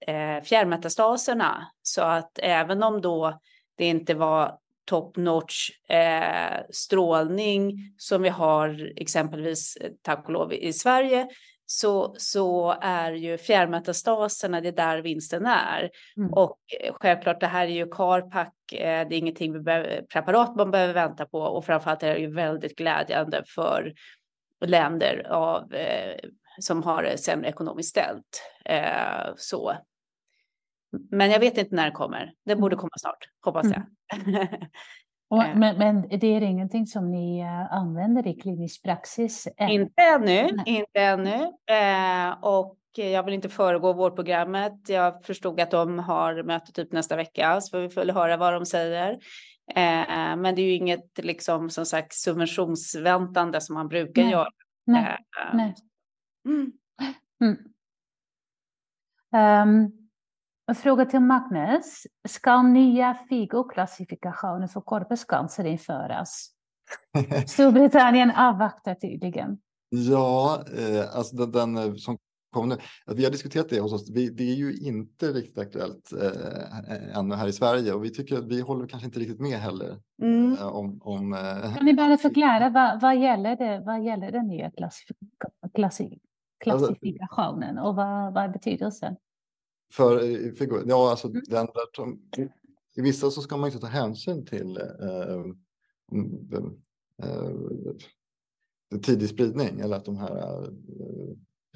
[0.06, 3.40] eh, fjärrmetastaserna så att även om då
[3.76, 10.72] det inte var top notch eh, strålning som vi har exempelvis tack och lov i
[10.72, 11.28] Sverige
[11.66, 15.90] så, så är ju fjärrmetastaserna, det är där vinsten är.
[16.16, 16.32] Mm.
[16.32, 20.56] Och eh, självklart, det här är ju CarPac, eh, det är ingenting vi behöver, preparat
[20.56, 23.94] man behöver vänta på och framförallt är det ju väldigt glädjande för
[24.64, 26.16] länder av, eh,
[26.60, 28.42] som har det sämre ekonomiskt ställt.
[29.36, 29.72] så.
[31.11, 32.32] Men jag vet inte när det kommer.
[32.45, 32.80] Det borde mm.
[32.80, 33.82] komma snart, hoppas jag.
[34.26, 34.47] Mm.
[35.28, 35.57] Och, eh.
[35.57, 39.49] men, men, det är ingenting som ni uh, använder i klinisk praxis?
[39.57, 39.68] Än.
[39.68, 40.64] Inte ännu, Nej.
[40.66, 41.53] inte ännu.
[41.70, 44.89] Eh, och jag vill inte föregå vårdprogrammet.
[44.89, 48.66] Jag förstod att de har möte typ nästa vecka, så vi får höra vad de
[48.66, 49.11] säger.
[49.74, 54.32] Eh, men det är ju inget liksom som sagt subventionsväntande som man brukar Nej.
[54.32, 54.49] göra.
[54.87, 55.18] Nej.
[55.41, 55.74] Eh, Nej.
[56.49, 56.72] Mm.
[57.41, 57.59] Mm.
[59.62, 60.05] Um,
[60.68, 62.06] en fråga till Magnus.
[62.28, 66.50] Ska nya FIGO-klassifikationer för korpuscancer införas?
[67.46, 69.58] Storbritannien avvaktar tydligen.
[69.88, 72.18] Ja, eh, alltså den, den, eh, som
[72.50, 72.76] kom nu.
[73.06, 74.10] Vi har diskuterat det hos oss.
[74.10, 78.38] Vi, det är ju inte riktigt aktuellt eh, ännu här i Sverige och vi tycker
[78.38, 79.98] att vi håller kanske inte riktigt med heller.
[80.22, 80.52] Mm.
[80.52, 84.46] Eh, om, om, eh, kan ni bara förklara vad, vad, gäller det, vad gäller den
[84.46, 85.16] nya klassifik
[85.74, 86.12] klassif
[86.64, 89.16] klassifikationen och vad, vad är betydelsen?
[89.93, 90.18] För,
[90.57, 91.43] för ja, alltså mm.
[91.47, 92.47] den där,
[92.97, 95.37] i vissa så ska man inte ta hänsyn till eh,
[97.22, 100.68] eh, tidig spridning eller att de här eh,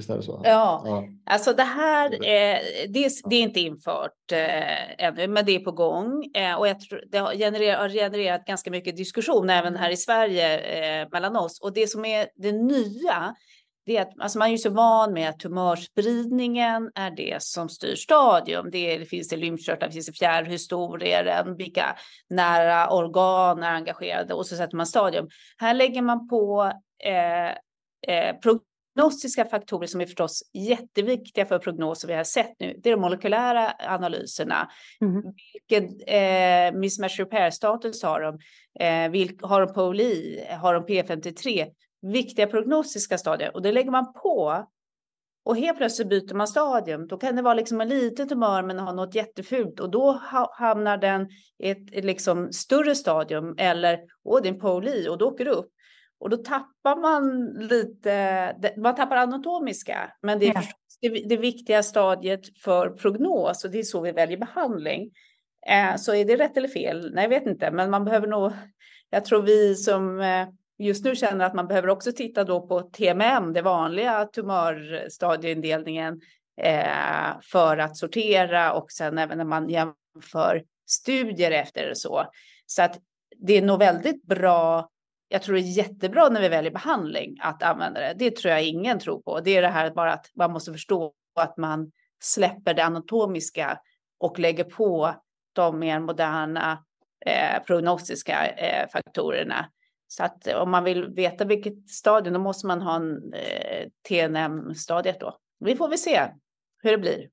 [0.01, 0.41] Visst är det så?
[0.45, 1.05] Ja, ja.
[1.27, 2.59] alltså det här eh,
[2.89, 6.81] det, det, är inte infört eh, ännu, men det är på gång eh, och jag
[6.81, 11.37] tror det har genererat, har genererat ganska mycket diskussion även här i Sverige eh, mellan
[11.37, 11.61] oss.
[11.61, 13.35] Och det som är det nya
[13.91, 17.69] det är att alltså man är ju så van med att tumörspridningen är det som
[17.69, 18.71] styr stadium.
[18.71, 21.97] Det, det finns det lymfkörtlar, det finns det fjärrhistorier, vilka
[22.29, 25.29] nära organ är engagerade och så sätter man stadium.
[25.59, 26.73] Här lägger man på
[27.05, 27.49] eh,
[28.15, 28.37] eh,
[28.95, 32.97] diagnostiska faktorer som är förstås jätteviktiga för prognos som vi har sett nu, det är
[32.97, 34.71] de molekylära analyserna.
[35.01, 35.23] Mm.
[35.69, 38.39] Vilken eh, mismatch repair-status har de?
[38.85, 40.45] Eh, vilk, har de POLI?
[40.61, 41.67] Har de P53?
[42.03, 44.67] Viktiga prognostiska stadier och det lägger man på
[45.45, 47.07] och helt plötsligt byter man stadium.
[47.07, 50.21] Då kan det vara liksom en liten tumör men ha något jättefult och då
[50.53, 51.29] hamnar den
[51.59, 55.51] i ett, liksom större stadium eller åh, det är en poli och då åker det
[55.51, 55.71] upp.
[56.19, 60.63] Och då tappar man lite, man tappar anatomiska, men det är ja.
[61.01, 65.11] det, det viktiga stadiet för prognos och det är så vi väljer behandling.
[65.67, 67.15] Eh, så är det rätt eller fel?
[67.15, 68.53] Nej, jag vet inte, men man behöver nog,
[69.11, 70.49] jag tror vi som eh,
[70.81, 76.21] just nu känner att man behöver också titta då på TMM, det vanliga tumörstadieindelningen,
[76.63, 82.27] eh, för att sortera och sen även när man jämför studier efter det så.
[82.67, 82.99] Så att
[83.37, 84.89] det är nog väldigt bra.
[85.29, 88.15] Jag tror det är jättebra när vi väljer behandling att använda det.
[88.19, 89.41] Det tror jag ingen tror på.
[89.41, 93.79] Det är det här bara att man måste förstå att man släpper det anatomiska
[94.19, 95.15] och lägger på
[95.53, 96.85] de mer moderna
[97.27, 99.67] eh, prognostiska eh, faktorerna.
[100.13, 105.21] Så att om man vill veta vilket stadium, då måste man ha en eh, TNM-stadiet
[105.21, 105.37] då.
[105.61, 106.29] Vi får väl se
[106.83, 107.29] hur det blir.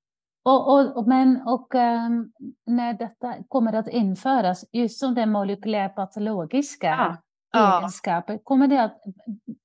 [0.45, 2.31] Och, och, men, och um,
[2.65, 7.17] när detta kommer att införas, just som den molekylärpatologiska
[7.51, 7.77] ja.
[7.77, 8.39] egenskaper, ja.
[8.43, 9.01] kommer det att,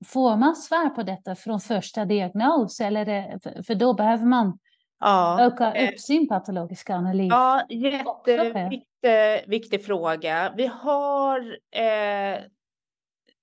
[0.06, 2.80] får man svar på detta från första diagnos?
[2.80, 4.58] Eller det, för då behöver man
[5.00, 5.40] ja.
[5.40, 7.30] öka upp sin patologiska analys?
[7.30, 10.52] Ja, jätteviktig fråga.
[10.56, 11.40] Vi har
[11.70, 12.42] eh,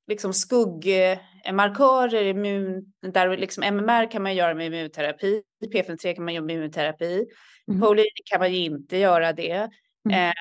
[0.09, 5.41] liksom skuggmarkörer, immun, där liksom MMR kan man göra med immunterapi,
[5.73, 7.25] P53 kan man göra med immunterapi,
[7.67, 7.81] mm.
[7.81, 9.69] Polin kan man ju inte göra det.
[10.09, 10.29] Mm.
[10.29, 10.33] Eh,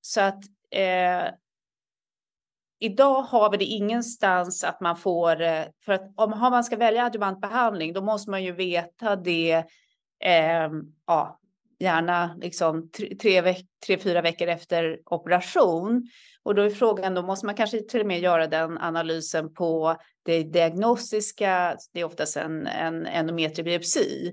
[0.00, 1.28] så att eh,
[2.80, 7.04] idag har vi det ingenstans att man får, eh, för att om man ska välja
[7.04, 9.64] adjuvantbehandling, då måste man ju veta det,
[10.24, 10.70] eh,
[11.06, 11.40] ja,
[11.78, 16.08] gärna liksom tre, tre, veck, tre, fyra veckor efter operation.
[16.42, 19.96] Och då är frågan, då måste man kanske till och med göra den analysen på
[20.24, 24.32] det diagnostiska, det är oftast en, en endometriebiopsi.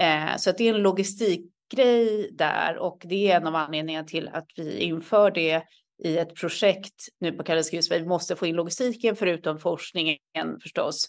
[0.00, 4.28] Eh, så att det är en logistikgrej där och det är en av anledningarna till
[4.32, 5.62] att vi inför det
[6.02, 11.06] i ett projekt nu på Karolinska Vi måste få in logistiken förutom forskningen förstås.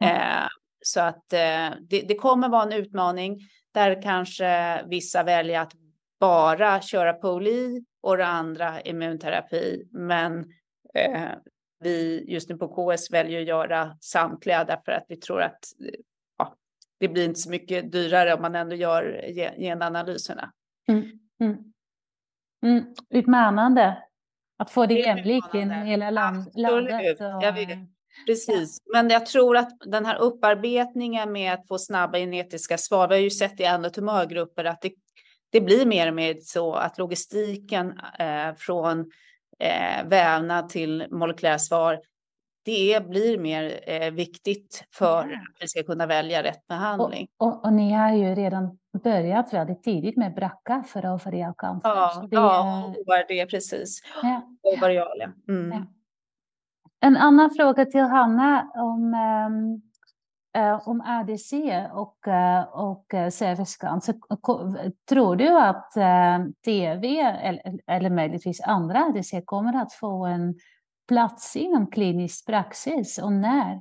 [0.00, 0.16] Mm.
[0.16, 0.48] Eh,
[0.84, 3.38] så att eh, det, det, kommer vara en utmaning
[3.76, 5.72] där kanske vissa väljer att
[6.20, 9.88] bara köra poli och det andra immunterapi.
[9.90, 10.38] Men
[10.94, 11.28] eh,
[11.80, 15.58] vi just nu på KS väljer att göra samtliga därför att vi tror att
[16.38, 16.56] ja,
[16.98, 19.24] det blir inte så mycket dyrare om man ändå gör
[19.58, 20.52] genanalyserna.
[20.88, 21.10] Mm,
[21.40, 21.72] mm.
[22.62, 24.02] Mm, utmanande
[24.56, 27.20] att få det jämlikt i hela land, landet.
[27.20, 27.42] Och...
[27.42, 27.78] Jag vet.
[28.26, 28.92] Precis, ja.
[28.92, 33.22] men jag tror att den här upparbetningen med att få snabba genetiska svar, vi har
[33.22, 34.92] ju sett i andra tumörgrupper att det
[35.50, 39.00] det blir mer och mer så att logistiken eh, från
[39.58, 42.00] eh, vävnad till molekylära svar,
[42.64, 47.28] det blir mer eh, viktigt för att vi ska kunna välja rätt behandling.
[47.38, 51.88] Och, och, och, ni har ju redan börjat väldigt tidigt med BRCA för ovarialcancer.
[51.88, 54.00] Ja, det, ja OVRD precis.
[54.22, 54.42] Ja.
[54.62, 55.72] Ovarial, mm.
[55.72, 55.86] ja.
[57.00, 61.52] En annan fråga till Hanna om eh, eh om ADC
[61.92, 62.18] och,
[62.72, 69.92] och eh, eh tror du att eh, TV eller, eller möjligtvis andra ADC kommer att
[69.92, 70.54] få en
[71.08, 73.80] plats inom klinisk praxis och när?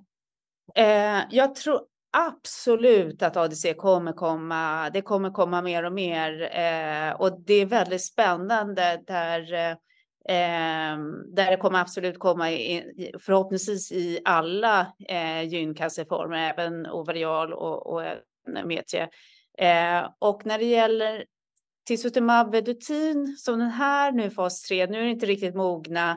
[0.75, 1.81] Eh, jag tror
[2.17, 4.89] absolut att ADC kommer komma.
[4.89, 9.75] Det kommer komma mer och mer eh, och det är väldigt spännande där eh,
[10.29, 10.97] eh,
[11.33, 18.03] där det kommer absolut komma i, förhoppningsvis i alla eh, gyncancerformer, även ovarial och, och
[18.65, 19.09] metrie.
[19.57, 21.25] Eh, och när det gäller
[21.87, 26.11] tisotumab vedotin, som den här nu fas 3, nu är det inte riktigt mogna.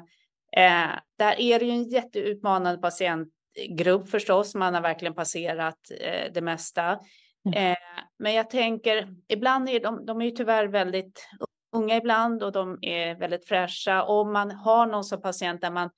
[0.57, 4.55] Eh, där är det ju en jätteutmanande patientgrupp förstås.
[4.55, 6.99] Man har verkligen passerat eh, det mesta.
[7.47, 7.73] Mm.
[7.73, 7.79] Eh,
[8.19, 11.29] men jag tänker, ibland är de, de är ju tyvärr väldigt
[11.73, 14.03] unga ibland och de är väldigt fräscha.
[14.03, 15.91] Om man har någon som patient där man,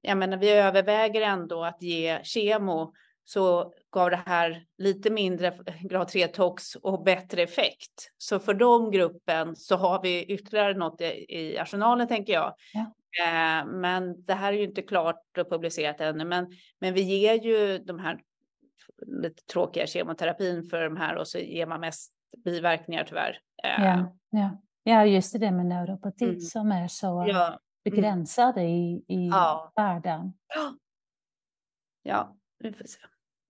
[0.00, 2.94] jag menar vi överväger ändå att ge kemo
[3.24, 8.12] så gav det här lite mindre grad 3-tox och bättre effekt.
[8.18, 12.54] Så för de gruppen så har vi ytterligare något i, arsenalen tänker jag.
[12.72, 12.94] Ja.
[13.24, 16.46] Eh, men det här är ju inte klart och publicerat ännu, men,
[16.78, 18.20] men vi ger ju de här
[19.06, 22.12] lite tråkiga kemoterapin för de här och så ger man mest
[22.44, 23.38] biverkningar tyvärr.
[23.64, 24.62] Eh, ja, ja.
[24.84, 26.40] Ja, just det med neuropati mm.
[26.40, 27.46] som är så ja.
[27.46, 27.58] Mm.
[27.84, 29.72] begränsade i, i ja.
[29.76, 30.32] världen.
[30.54, 30.74] Ja.
[32.02, 32.98] ja, vi får se.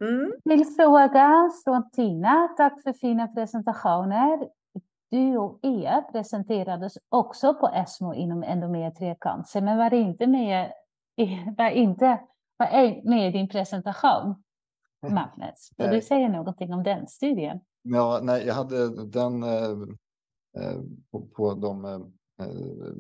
[0.05, 0.33] Mm.
[0.49, 2.49] Till fråga från Tina.
[2.57, 4.49] Tack för fina presentationer.
[5.11, 10.73] Du och Ea presenterades också på ESMO inom endometriecancer, men var inte med,
[11.59, 12.21] var inte,
[12.57, 14.43] var med i din presentation,
[15.11, 15.71] Magnus.
[15.77, 17.61] Vill du säga någonting om den studien?
[17.83, 19.77] Ja, nej, jag hade den eh
[21.11, 21.93] på, på de eh,
[22.47, 22.95] eh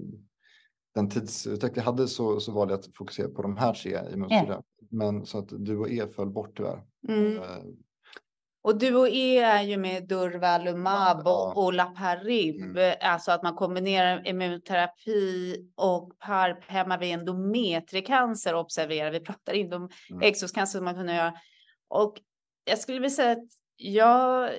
[0.94, 4.62] den tidsutveckling jag hade så, så valde jag att fokusera på de här tre immunstudierna.
[4.78, 4.86] Ja.
[4.90, 6.82] Men så att du och E föll bort tyvärr.
[7.08, 7.42] Mm.
[8.62, 11.52] Och du och E är ju med Durvalumab ja.
[11.54, 12.96] och Olaparib, mm.
[13.00, 19.88] alltså att man kombinerar immunterapi och PARP hemma vid endometriecancer, observera, vi pratar inte om
[20.10, 20.22] mm.
[20.22, 21.34] exoscancer som man kan göra.
[21.88, 22.14] Och
[22.64, 24.50] jag skulle vilja säga att jag,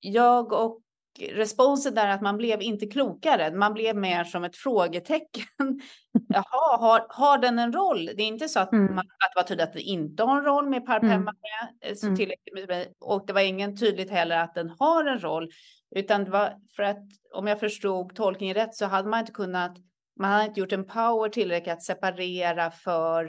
[0.00, 0.80] jag och
[1.20, 5.44] responsen där att man blev inte klokare, man blev mer som ett frågetecken.
[6.28, 8.06] Jaha, har, har den en roll?
[8.16, 8.94] Det är inte så att, mm.
[8.94, 11.36] man, att det var tydligt att det inte har en roll med parphemmare,
[11.82, 11.96] mm.
[11.96, 12.86] så mm.
[13.00, 15.50] och det var ingen tydligt heller att den har en roll,
[15.96, 17.02] utan det var för att
[17.34, 19.76] om jag förstod tolkningen rätt så hade man inte kunnat,
[20.20, 23.24] man hade inte gjort en power tillräckligt att separera för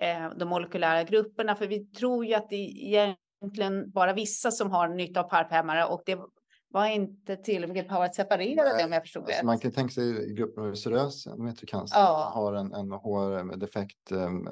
[0.00, 4.88] eh, de molekylära grupperna, för vi tror ju att det egentligen bara vissa som har
[4.88, 6.18] nytta av parphämmare och det
[6.76, 9.46] var inte tillräckligt power att separera det om jag förstod alltså det.
[9.46, 12.30] Man kan tänka sig gruppen med serös endometriocancer ja.
[12.34, 14.48] har en, en HR-defekt um,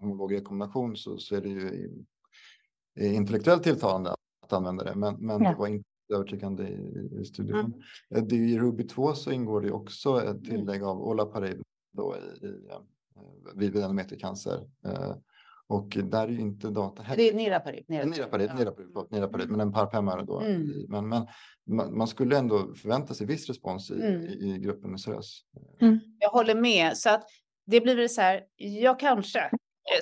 [0.00, 1.90] homolog rekommendation så, så är det ju
[3.00, 4.10] intellektuellt tilltalande
[4.42, 5.50] att använda det, men, men ja.
[5.50, 7.58] det var inte övertygande i, i studien.
[7.58, 7.72] Mm.
[8.14, 10.44] Eh, det, I Ruby 2 så ingår det också ett mm.
[10.44, 11.62] tillägg av olaparib
[11.92, 12.80] då i, i, eh,
[13.54, 14.70] vid endometriocancer.
[14.86, 15.14] Uh,
[15.68, 17.22] och där är ju inte data heller.
[17.22, 17.84] Det är niraparib.
[17.88, 20.40] Niraparib, niraparib, niraparib, men en parpemmare då.
[20.40, 20.86] Mm.
[20.88, 21.08] Men,
[21.66, 24.22] men man skulle ändå förvänta sig viss respons i, mm.
[24.22, 25.40] i, gruppen med SÖS.
[25.80, 26.00] Mm.
[26.18, 26.96] Jag håller med.
[26.96, 27.24] Så att
[27.66, 29.50] det blir väl så här, ja kanske, eh,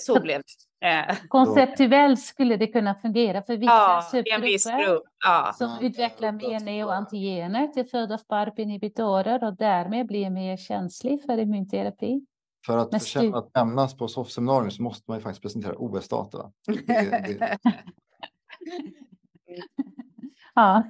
[0.00, 0.44] så blev det.
[0.82, 1.16] Eh.
[1.28, 5.02] Konceptuellt skulle det kunna fungera för vissa ja, subgrupper grupp.
[5.24, 5.54] ja.
[5.58, 11.38] som ja, utvecklar mer neoantigener till följd av PARP-inhibitorer och därmed blir mer känslig för
[11.38, 12.26] immunterapi.
[12.66, 16.52] För att förtjäna att nämnas på SOF-seminarium så måste man ju faktiskt presentera OS-data.
[20.54, 20.82] ja,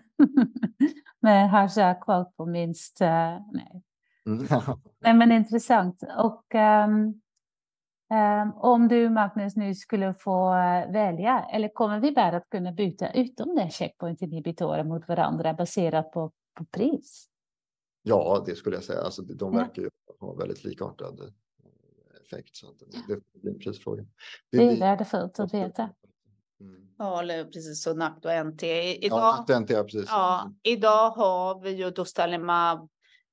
[1.20, 3.00] med hashtag quote på minst.
[3.00, 3.08] Uh,
[3.52, 3.82] nej.
[4.26, 4.46] Mm.
[5.00, 6.02] nej, men intressant.
[6.18, 7.20] Och um,
[8.18, 12.72] um, om du, Magnus, nu skulle få uh, välja, eller kommer vi bara att kunna
[12.72, 17.28] byta ut de där checkpoint-inhibitorer mot varandra baserat på, på pris?
[18.02, 19.00] Ja, det skulle jag säga.
[19.00, 21.32] Alltså, de verkar ju ha väldigt likartade
[22.32, 22.56] effekt.
[22.56, 23.06] Så det
[23.42, 24.02] blir en prisfråga.
[24.50, 25.90] Det, det är värdefullt att veta.
[26.60, 26.88] Mm.
[26.98, 28.62] Ja, eller precis så NACT och NT.
[28.62, 30.06] Idag, ja, NACT ja, precis.
[30.08, 32.88] Ja, idag har vi ju Dostalimab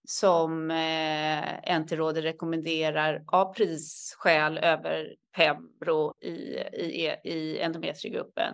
[0.07, 8.53] som eh, NT-rådet rekommenderar av prisskäl över Pembro i, i, i endometriegruppen.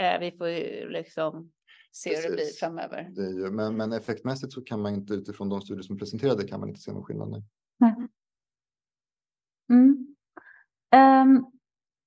[0.00, 1.52] Eh, vi får ju liksom
[1.92, 3.10] se hur det blir framöver.
[3.10, 6.60] Det ju, men, men effektmässigt så kan man inte utifrån de studier som presenterade kan
[6.60, 7.30] man inte se någon skillnad.
[7.30, 7.42] Nej.
[7.96, 8.08] Mm.
[10.94, 11.52] Um,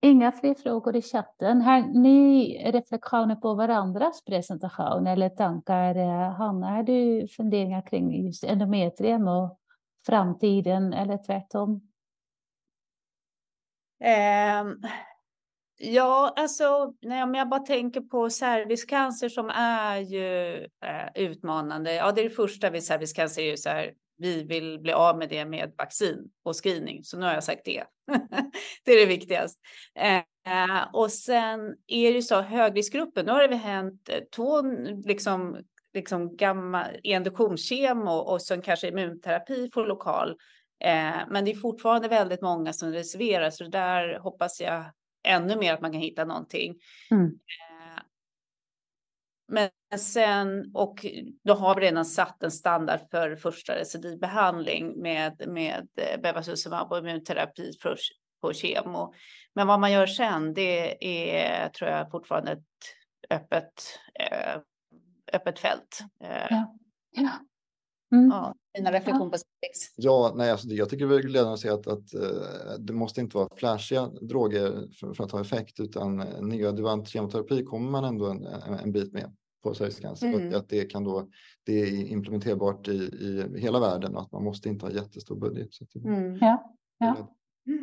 [0.01, 1.61] inga fler frågor i chatten.
[1.61, 5.95] Har ni reflektioner på varandras presentation eller tankar?
[6.29, 9.59] Hanna, har du funderingar kring just endometrium och
[10.05, 11.81] framtiden eller tvärtom?
[13.99, 14.81] Um,
[15.77, 21.93] ja, alltså nej, om jag bara tänker på cervixcancer som är ju eh, utmanande.
[21.93, 25.17] Ja, det är det första vid cervixcancer är ju så här vi vill bli av
[25.17, 27.03] med det med vaccin och screening.
[27.03, 27.83] Så nu har jag sagt det.
[28.85, 29.59] det är det viktigaste.
[29.95, 34.61] Eh, och sen är det ju så högriskgruppen, nu har det hänt eh, två
[35.05, 35.57] liksom,
[35.93, 40.29] liksom gamla induktionskemo och sen kanske immunterapi får lokal.
[40.83, 44.85] Eh, men det är fortfarande väldigt många som reserverar så där hoppas jag
[45.23, 46.75] ännu mer att man kan hitta någonting.
[47.11, 47.25] Mm.
[47.25, 48.01] Eh,
[49.47, 51.05] men sen, och
[51.43, 56.97] då har vi redan satt en standard för första recidivbehandling med, med eh, bevacizumab och
[56.97, 57.97] immunterapi för,
[58.41, 59.13] på kemo.
[59.55, 62.61] Men vad man gör sen, det är tror jag fortfarande ett
[63.29, 63.73] öppet,
[64.19, 64.61] äh,
[65.33, 65.99] öppet fält.
[66.49, 66.75] Ja.
[67.11, 67.31] ja.
[68.11, 68.29] Mm.
[68.29, 69.93] Ja, dina reflektioner på sex?
[69.95, 72.07] Ja, nej, alltså, jag tycker det är glädjande att se att, att
[72.79, 77.91] det måste inte vara flashiga droger för, för att ha effekt, utan neoadjuvant kemoterapi kommer
[77.91, 80.47] man ändå en, en, en bit med på cervixcancer mm.
[80.47, 81.27] och att det kan då
[81.65, 85.73] det är implementerbart i, i hela världen och att man måste inte ha jättestor budget.
[85.73, 86.37] Så det, mm.
[86.41, 87.15] ja, ja.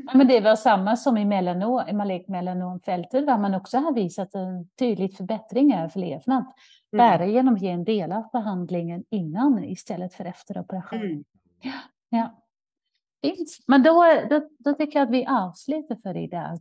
[0.07, 3.95] Ja, men det var samma som i melanom, i malignt melanomfältet där man också har
[3.95, 6.45] visat en tydlig förbättring av överlevnad.
[6.93, 6.99] Mm.
[6.99, 11.01] Bara genom att ge en del av behandlingen innan istället för efter operation.
[11.01, 11.25] Mm.
[11.63, 11.73] Ja,
[12.09, 12.44] ja.
[13.67, 16.61] Men då, då, då tycker jag att vi avslutar för idag.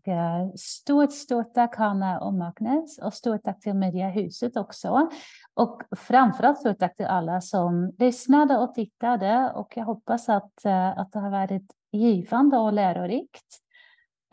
[0.59, 5.09] Stort, stort tack Hanna och Magnus och stort tack till Mediahuset också.
[5.53, 10.99] Och framförallt stort tack till alla som lyssnade och tittade och jag hoppas att, eh,
[10.99, 13.59] att det har varit givande och lärorikt.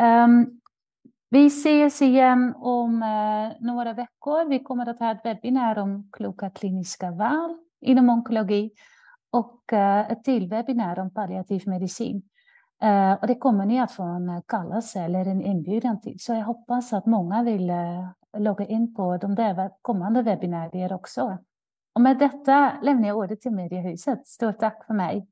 [0.02, 0.60] Um,
[1.30, 4.48] vi ses igen om uh, några veckor.
[4.48, 8.70] Vi kommer att ha ett webinar om kloka kliniska val inom onkologi
[9.30, 12.22] och eh, ett till webbinarium om palliativ medicin.
[12.82, 16.16] Eh, och det kommer ni att få en kallelse eller en inbjudan till.
[16.20, 18.08] Så jag hoppas att många vill eh,
[18.38, 21.38] logga in på de där kommande webbinarier också.
[21.94, 24.26] Och med detta lämnar jag ordet till Mediehuset.
[24.26, 25.26] Stort tack för mig.